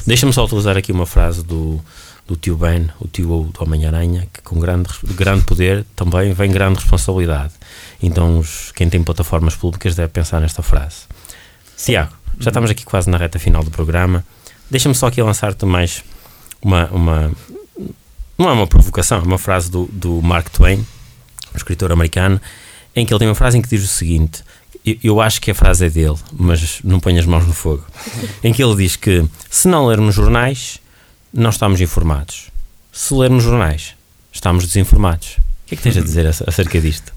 Deixa-me 0.06 0.32
só 0.32 0.44
utilizar 0.44 0.76
aqui 0.76 0.90
uma 0.90 1.06
frase 1.06 1.44
do, 1.44 1.80
do 2.26 2.34
tio 2.36 2.56
Ben, 2.56 2.88
o 3.00 3.06
tio 3.06 3.48
do 3.54 3.62
Homem-Aranha, 3.62 4.28
que 4.32 4.42
com 4.42 4.58
grande, 4.58 4.88
grande 5.14 5.44
poder 5.44 5.84
também 5.94 6.32
vem 6.32 6.50
grande 6.50 6.80
responsabilidade. 6.80 7.52
Então, 8.02 8.38
os- 8.38 8.72
quem 8.72 8.88
tem 8.88 9.02
plataformas 9.02 9.54
públicas 9.56 9.94
deve 9.94 10.08
pensar 10.08 10.40
nesta 10.40 10.62
frase. 10.62 11.02
Tiago, 11.76 12.12
já 12.38 12.50
estamos 12.50 12.70
aqui 12.70 12.84
quase 12.84 13.08
na 13.10 13.16
reta 13.18 13.38
final 13.38 13.62
do 13.64 13.70
programa. 13.70 14.24
Deixa-me 14.70 14.94
só 14.94 15.06
aqui 15.08 15.22
lançar-te 15.22 15.64
mais 15.66 16.04
uma, 16.62 16.86
uma. 16.90 17.32
Não 18.36 18.48
é 18.48 18.52
uma 18.52 18.66
provocação, 18.66 19.18
é 19.18 19.22
uma 19.22 19.38
frase 19.38 19.70
do, 19.70 19.86
do 19.92 20.20
Mark 20.22 20.48
Twain, 20.50 20.78
um 21.52 21.56
escritor 21.56 21.90
americano, 21.90 22.40
em 22.94 23.04
que 23.04 23.12
ele 23.12 23.18
tem 23.18 23.28
uma 23.28 23.34
frase 23.34 23.58
em 23.58 23.62
que 23.62 23.68
diz 23.68 23.82
o 23.82 23.88
seguinte: 23.88 24.44
eu, 24.84 24.96
eu 25.02 25.20
acho 25.20 25.40
que 25.40 25.50
a 25.50 25.54
frase 25.54 25.86
é 25.86 25.90
dele, 25.90 26.16
mas 26.32 26.80
não 26.84 27.00
ponho 27.00 27.18
as 27.18 27.26
mãos 27.26 27.46
no 27.46 27.52
fogo. 27.54 27.84
em 28.44 28.52
que 28.52 28.62
ele 28.62 28.76
diz 28.76 28.94
que 28.96 29.24
se 29.50 29.66
não 29.66 29.86
lermos 29.86 30.14
jornais, 30.14 30.80
não 31.32 31.50
estamos 31.50 31.80
informados. 31.80 32.50
Se 32.92 33.12
lermos 33.14 33.42
jornais, 33.42 33.94
estamos 34.32 34.66
desinformados. 34.66 35.36
O 35.64 35.68
que 35.68 35.74
é 35.74 35.76
que 35.76 35.82
tens 35.82 35.96
a 35.96 36.00
dizer 36.00 36.26
ac- 36.26 36.44
acerca 36.46 36.80
disto? 36.80 37.12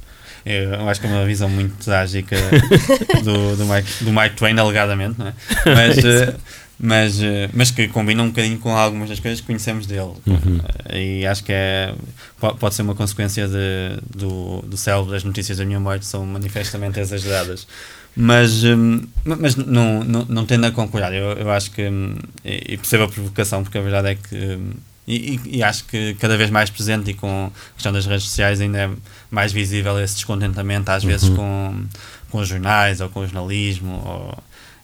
Eu 0.46 0.88
acho 0.90 1.00
que 1.00 1.08
é 1.08 1.10
uma 1.10 1.26
visão 1.26 1.48
muito 1.50 1.76
trágica 1.84 2.36
do, 3.24 3.56
do, 3.56 3.66
Mike, 3.66 4.04
do 4.04 4.12
Mike 4.12 4.36
Twain, 4.36 4.58
alegadamente, 4.60 5.20
não 5.20 5.28
é? 5.28 5.34
Mas, 5.66 5.98
eh, 6.04 6.34
mas, 6.80 7.22
eh, 7.22 7.50
mas 7.54 7.70
que 7.72 7.88
combina 7.88 8.24
um 8.24 8.28
bocadinho 8.30 8.58
com 8.58 8.76
algumas 8.76 9.08
das 9.10 9.20
coisas 9.20 9.40
que 9.40 9.46
conhecemos 9.48 9.86
dele. 9.86 10.14
Uhum. 10.26 10.60
E 10.94 11.26
acho 11.28 11.44
que 11.44 11.52
é, 11.54 11.94
po- 12.40 12.56
pode 12.56 12.74
ser 12.74 12.82
uma 12.82 12.96
consequência 12.96 13.48
de, 13.48 14.00
do, 14.18 14.62
do 14.64 14.76
célebre 14.78 15.12
das 15.12 15.24
notícias 15.24 15.60
da 15.60 15.66
minha 15.66 15.80
morte, 15.80 16.06
são 16.06 16.26
manifestamente 16.26 17.00
exageradas. 17.00 17.68
Mas, 18.16 18.64
hum, 18.64 19.04
mas 19.24 19.56
não, 19.56 20.04
não, 20.04 20.26
não 20.28 20.46
tendo 20.46 20.66
a 20.66 20.72
concordar, 20.72 21.14
eu, 21.14 21.32
eu 21.34 21.50
acho 21.52 21.72
que, 21.72 21.88
hum, 21.88 22.16
e 22.44 22.74
e 22.74 22.78
percebo 22.78 23.04
a 23.04 23.08
provocação, 23.08 23.64
porque 23.64 23.78
a 23.78 23.82
verdade 23.82 24.10
é 24.10 24.16
que, 24.16 24.36
hum, 24.36 24.72
e, 25.16 25.40
e- 25.46 25.58
e 25.58 25.64
acho 25.64 25.86
que 25.86 26.16
cada 26.16 26.38
vez 26.38 26.50
mais 26.50 26.70
presente 26.70 27.12
e 27.12 27.14
com 27.14 27.52
a 27.54 27.74
questão 27.74 27.92
das 27.92 28.06
redes 28.06 28.26
sociais 28.26 28.62
ainda 28.62 28.78
é 28.78 28.90
mais 29.30 29.52
visível 29.52 30.00
esse 30.00 30.16
descontentamento, 30.16 30.90
às 30.92 31.04
vezes 31.04 31.30
Uhum. 31.30 31.36
com, 31.36 31.84
com 32.30 32.38
os 32.40 32.48
jornais 32.48 33.02
ou 33.02 33.10
com 33.10 33.20
o 33.22 33.26
jornalismo, 33.26 34.02
ou, 34.06 34.38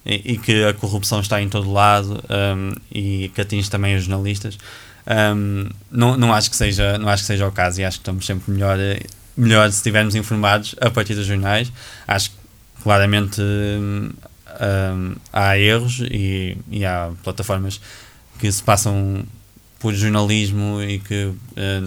e, 0.06 0.32
e 0.34 0.38
que 0.38 0.64
a 0.64 0.72
corrupção 0.74 1.20
está 1.20 1.40
em 1.42 1.48
todo 1.48 1.70
lado 1.72 2.22
hum, 2.56 2.72
e 2.92 3.30
que 3.34 3.40
atinge 3.40 3.68
também 3.70 3.96
os 3.96 4.04
jornalistas. 4.04 4.58
Hum, 5.06 5.68
não, 5.90 6.16
não, 6.16 6.32
acho 6.34 6.50
que 6.50 6.56
seja, 6.56 6.98
não 6.98 7.08
acho 7.08 7.22
que 7.22 7.26
seja 7.28 7.46
o 7.46 7.52
caso 7.52 7.80
e 7.80 7.84
acho 7.84 7.98
que 7.98 8.02
estamos 8.02 8.24
sempre 8.26 8.50
melhor 8.52 8.76
melhor 9.36 9.70
se 9.70 9.76
estivermos 9.76 10.14
informados 10.14 10.74
a 10.80 10.90
partir 10.90 11.14
dos 11.14 11.26
jornais. 11.26 11.72
Acho 12.06 12.30
que 12.30 12.36
claramente 12.82 13.40
hum, 13.40 14.10
hum, 14.60 15.14
há 15.32 15.56
erros 15.58 16.00
e, 16.10 16.56
e 16.70 16.84
há 16.84 17.10
plataformas 17.22 17.80
que 18.38 18.50
se 18.50 18.62
passam 18.62 19.24
por 19.78 19.94
jornalismo 19.94 20.82
e 20.82 20.98
que 20.98 21.24
uh, 21.24 21.36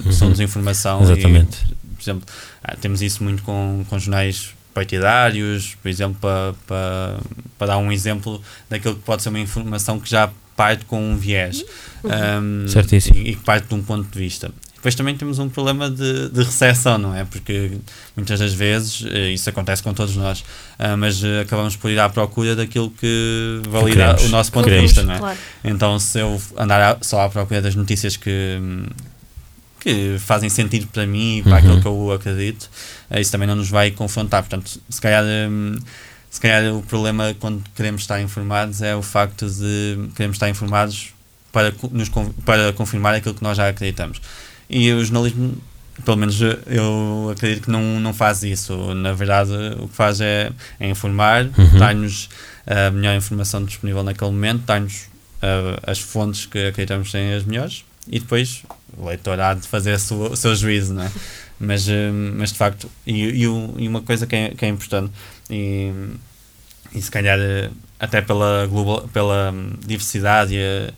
Uhum. 0.05 0.11
são 0.11 0.31
desinformação. 0.31 1.01
Exatamente. 1.03 1.57
E, 1.71 1.95
por 1.95 2.01
exemplo, 2.01 2.23
ah, 2.63 2.75
temos 2.79 3.01
isso 3.01 3.23
muito 3.23 3.43
com, 3.43 3.85
com 3.89 3.99
jornais 3.99 4.53
partidários, 4.73 5.75
por 5.81 5.89
exemplo, 5.89 6.17
para, 6.21 6.53
para, 6.65 7.19
para 7.57 7.67
dar 7.67 7.77
um 7.77 7.91
exemplo 7.91 8.41
daquilo 8.69 8.95
que 8.95 9.01
pode 9.01 9.21
ser 9.21 9.29
uma 9.29 9.39
informação 9.39 9.99
que 9.99 10.09
já 10.09 10.29
parte 10.55 10.85
com 10.85 11.01
um 11.11 11.17
viés 11.17 11.63
um, 12.03 12.67
Certíssimo. 12.67 13.17
e, 13.17 13.31
e 13.31 13.35
que 13.35 13.41
parte 13.43 13.67
de 13.67 13.73
um 13.73 13.81
ponto 13.83 14.09
de 14.09 14.17
vista. 14.19 14.51
Depois 14.81 14.95
também 14.95 15.15
temos 15.15 15.37
um 15.37 15.47
problema 15.47 15.91
de, 15.91 16.29
de 16.29 16.41
recepção, 16.41 16.97
não 16.97 17.13
é? 17.15 17.23
Porque 17.23 17.77
muitas 18.17 18.39
das 18.39 18.51
vezes, 18.51 19.05
eh, 19.11 19.29
isso 19.29 19.47
acontece 19.47 19.83
com 19.83 19.93
todos 19.93 20.15
nós, 20.15 20.43
ah, 20.79 20.97
mas 20.97 21.23
eh, 21.23 21.41
acabamos 21.41 21.75
por 21.75 21.91
ir 21.91 21.99
à 21.99 22.09
procura 22.09 22.55
daquilo 22.55 22.89
que 22.89 23.61
valida 23.69 24.05
queremos. 24.07 24.23
o 24.23 24.29
nosso 24.29 24.51
ponto 24.51 24.63
Queremos. 24.63 24.89
de 24.91 24.95
vista, 24.95 25.03
não 25.07 25.13
é? 25.13 25.19
Claro. 25.19 25.37
Então, 25.63 25.99
se 25.99 26.17
eu 26.19 26.41
andar 26.57 26.97
só 27.03 27.21
à 27.21 27.29
procura 27.29 27.61
das 27.61 27.75
notícias 27.75 28.17
que, 28.17 28.59
que 29.79 30.17
fazem 30.19 30.49
sentido 30.49 30.87
para 30.87 31.05
mim 31.05 31.37
e 31.37 31.43
para 31.43 31.51
Uhum. 31.51 31.57
aquilo 31.57 31.81
que 31.81 31.87
eu 31.87 32.11
acredito, 32.13 32.67
eh, 33.11 33.21
isso 33.21 33.31
também 33.31 33.47
não 33.47 33.55
nos 33.55 33.69
vai 33.69 33.91
confrontar. 33.91 34.41
Portanto, 34.41 34.81
se 34.89 34.99
calhar, 34.99 35.23
hum, 35.23 35.77
se 36.27 36.41
calhar 36.41 36.73
o 36.73 36.81
problema 36.81 37.35
quando 37.39 37.63
queremos 37.75 38.01
estar 38.01 38.19
informados 38.19 38.81
é 38.81 38.95
o 38.95 39.03
facto 39.03 39.47
de 39.47 40.09
queremos 40.15 40.37
estar 40.37 40.49
informados 40.49 41.09
para, 41.51 41.71
nos, 41.91 42.09
para 42.45 42.73
confirmar 42.73 43.13
aquilo 43.13 43.35
que 43.35 43.43
nós 43.43 43.57
já 43.57 43.67
acreditamos. 43.69 44.19
E 44.73 44.91
o 44.93 45.03
jornalismo, 45.03 45.55
pelo 46.05 46.15
menos 46.17 46.39
eu 46.41 47.29
acredito 47.31 47.65
que 47.65 47.69
não, 47.71 47.99
não 47.99 48.13
faz 48.13 48.41
isso. 48.43 48.93
Na 48.95 49.11
verdade, 49.13 49.51
o 49.79 49.87
que 49.89 49.95
faz 49.95 50.21
é, 50.21 50.51
é 50.79 50.89
informar, 50.89 51.45
Uhum. 51.57 51.77
dar-nos 51.77 52.29
a 52.65 52.89
melhor 52.89 53.15
informação 53.15 53.63
disponível 53.65 54.01
naquele 54.03 54.31
momento, 54.31 54.61
dar-nos 54.65 55.01
uh, 55.43 55.77
as 55.85 55.99
fontes 55.99 56.45
que 56.45 56.67
acreditamos 56.67 57.11
serem 57.11 57.33
as 57.33 57.43
melhores 57.43 57.83
e 58.07 58.19
depois 58.19 58.63
o 58.97 59.05
leitor 59.07 59.39
há 59.39 59.53
de 59.53 59.67
fazer 59.67 59.99
sua- 59.99 60.29
o 60.29 60.35
seu 60.35 60.55
juízo, 60.55 60.93
não 60.93 61.03
é? 61.03 61.11
Mas, 61.59 61.87
uh, 61.87 61.91
mas 62.35 62.51
de 62.51 62.57
facto, 62.57 62.89
e, 63.05 63.43
e, 63.43 63.47
uma 63.87 64.01
coisa 64.01 64.25
que 64.25 64.35
é, 64.35 64.49
que 64.49 64.63
é 64.65 64.67
importante, 64.69 65.11
e, 65.49 65.91
e 66.93 67.01
se 67.01 67.11
calhar 67.11 67.37
até 67.99 68.21
pela, 68.21 68.65
global, 68.67 69.07
pela 69.13 69.51
hum, 69.51 69.73
diversidade 69.85 70.55
e 70.55 70.59
a, 70.59 70.93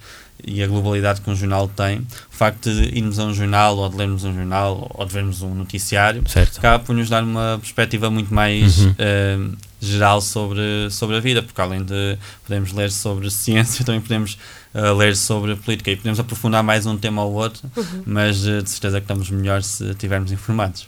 e 0.45 0.61
a 0.63 0.67
globalidade 0.67 1.21
que 1.21 1.29
um 1.29 1.35
jornal 1.35 1.67
tem, 1.67 1.99
o 1.99 2.07
facto 2.35 2.69
de 2.69 2.97
irmos 2.97 3.17
a 3.19 3.25
um 3.25 3.33
jornal 3.33 3.77
ou 3.77 3.89
de 3.89 3.95
lermos 3.97 4.23
um 4.23 4.33
jornal 4.33 4.89
ou 4.93 5.05
de 5.05 5.13
vermos 5.13 5.41
um 5.41 5.53
noticiário 5.55 6.21
Certo. 6.27 6.57
acaba 6.57 6.83
por 6.83 6.95
nos 6.95 7.09
dar 7.09 7.23
uma 7.23 7.57
perspectiva 7.61 8.09
muito 8.09 8.33
mais 8.33 8.79
Uhum. 8.79 8.95
eh, 8.97 9.37
geral 9.79 10.21
sobre, 10.21 10.89
sobre 10.91 11.17
a 11.17 11.19
vida, 11.19 11.41
porque 11.43 11.59
além 11.59 11.83
de 11.83 12.17
podemos 12.45 12.71
ler 12.71 12.89
sobre 12.91 13.29
ciência, 13.29 13.83
também 13.85 13.99
podemos 14.01 14.37
eh, 14.73 14.91
ler 14.91 15.15
sobre 15.15 15.55
política 15.57 15.91
e 15.91 15.95
podemos 15.97 16.19
aprofundar 16.19 16.63
mais 16.63 16.85
um 16.85 16.97
tema 16.97 17.23
ou 17.23 17.33
outro, 17.33 17.69
mas 18.05 18.45
eh, 18.47 18.61
de 18.61 18.69
certeza 18.69 18.99
que 18.99 19.03
estamos 19.05 19.29
melhor 19.29 19.61
se 19.61 19.89
estivermos 19.91 20.31
informados. 20.31 20.87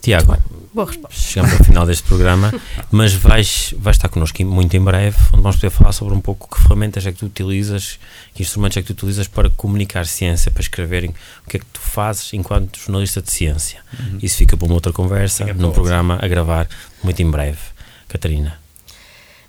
Tiago, 0.00 0.36
Boa 0.72 0.86
resposta. 0.86 1.18
chegamos 1.20 1.52
ao 1.58 1.64
final 1.64 1.84
deste 1.86 2.04
programa, 2.04 2.52
mas 2.90 3.12
vais, 3.12 3.74
vais 3.78 3.96
estar 3.96 4.08
connosco 4.08 4.44
muito 4.44 4.76
em 4.76 4.80
breve, 4.80 5.16
onde 5.32 5.42
vamos 5.42 5.56
poder 5.56 5.70
falar 5.70 5.92
sobre 5.92 6.14
um 6.14 6.20
pouco 6.20 6.54
que 6.54 6.62
ferramentas 6.62 7.04
é 7.06 7.10
que 7.10 7.18
tu 7.18 7.26
utilizas, 7.26 7.98
que 8.32 8.42
instrumentos 8.42 8.76
é 8.76 8.82
que 8.82 8.86
tu 8.88 8.92
utilizas 8.92 9.26
para 9.26 9.50
comunicar 9.50 10.06
ciência, 10.06 10.50
para 10.52 10.60
escreverem 10.62 11.10
o 11.44 11.50
que 11.50 11.56
é 11.56 11.60
que 11.60 11.66
tu 11.66 11.80
fazes 11.80 12.32
enquanto 12.32 12.78
jornalista 12.78 13.20
de 13.20 13.30
ciência. 13.32 13.80
Isso 14.22 14.36
fica 14.36 14.56
para 14.56 14.66
uma 14.66 14.74
outra 14.74 14.92
conversa, 14.92 15.44
Fica 15.44 15.58
num 15.58 15.72
programa 15.72 16.18
a 16.22 16.28
gravar 16.28 16.68
muito 17.02 17.20
em 17.20 17.30
breve. 17.30 17.58
Catarina. 18.06 18.58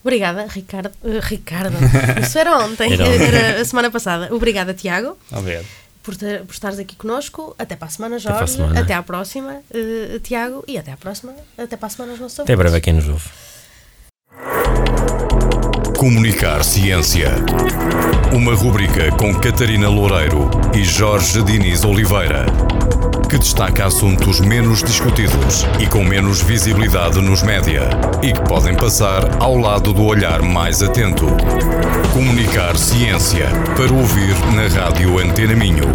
Obrigada, 0.03 0.47
Ricardo. 0.47 0.91
eh, 1.03 1.19
Ricardo, 1.21 1.75
isso 2.23 2.37
era 2.39 2.57
ontem, 2.57 2.93
Era 2.93 3.03
ontem. 3.05 3.21
era 3.23 3.61
a 3.61 3.65
semana 3.65 3.91
passada. 3.91 4.33
Obrigada, 4.33 4.73
Tiago, 4.73 5.17
Obrigado. 5.31 5.65
Por, 6.03 6.15
ter, 6.15 6.43
por 6.45 6.53
estares 6.53 6.79
aqui 6.79 6.95
connosco. 6.95 7.55
Até 7.57 7.75
para 7.75 7.87
a 7.87 7.91
semana, 7.91 8.19
Jorge. 8.19 8.53
semana. 8.53 8.79
Até 8.79 8.93
à 8.93 9.03
próxima, 9.03 9.61
eh, 9.73 10.19
Tiago. 10.23 10.63
E 10.67 10.77
até 10.77 10.91
à 10.91 10.97
próxima. 10.97 11.33
Até 11.57 11.77
para 11.77 11.87
a 11.87 11.89
semana 11.89 12.11
aos 12.13 12.21
nossos 12.21 12.39
Até 12.39 12.55
breve 12.55 12.77
a 12.77 12.81
quem 12.81 12.93
nos 12.93 13.07
ouve. 13.07 13.29
Comunicar 15.99 16.63
Ciência. 16.63 17.29
Uma 18.31 18.55
rubrica 18.55 19.11
com 19.17 19.35
Catarina 19.35 19.89
Loureiro 19.89 20.49
e 20.73 20.81
Jorge 20.81 21.43
Diniz 21.43 21.83
Oliveira, 21.83 22.45
que 23.29 23.37
destaca 23.37 23.85
assuntos 23.85 24.39
menos 24.39 24.81
discutidos 24.81 25.65
e 25.77 25.85
com 25.87 26.01
menos 26.01 26.41
visibilidade 26.41 27.19
nos 27.19 27.43
média 27.43 27.89
e 28.23 28.31
que 28.31 28.39
podem 28.47 28.75
passar 28.75 29.43
ao 29.43 29.57
lado 29.57 29.91
do 29.91 30.05
olhar 30.05 30.41
mais 30.41 30.81
atento. 30.81 31.27
Comunicar 32.13 32.77
Ciência 32.77 33.47
para 33.75 33.93
ouvir 33.93 34.33
na 34.55 34.69
rádio 34.81 35.19
Antena 35.19 35.53
Minho 35.53 35.91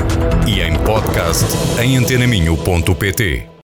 e 0.47 0.61
em 0.61 0.77
podcast 0.81 1.47
em 1.81 1.97
antenaminho.pt. 1.97 3.47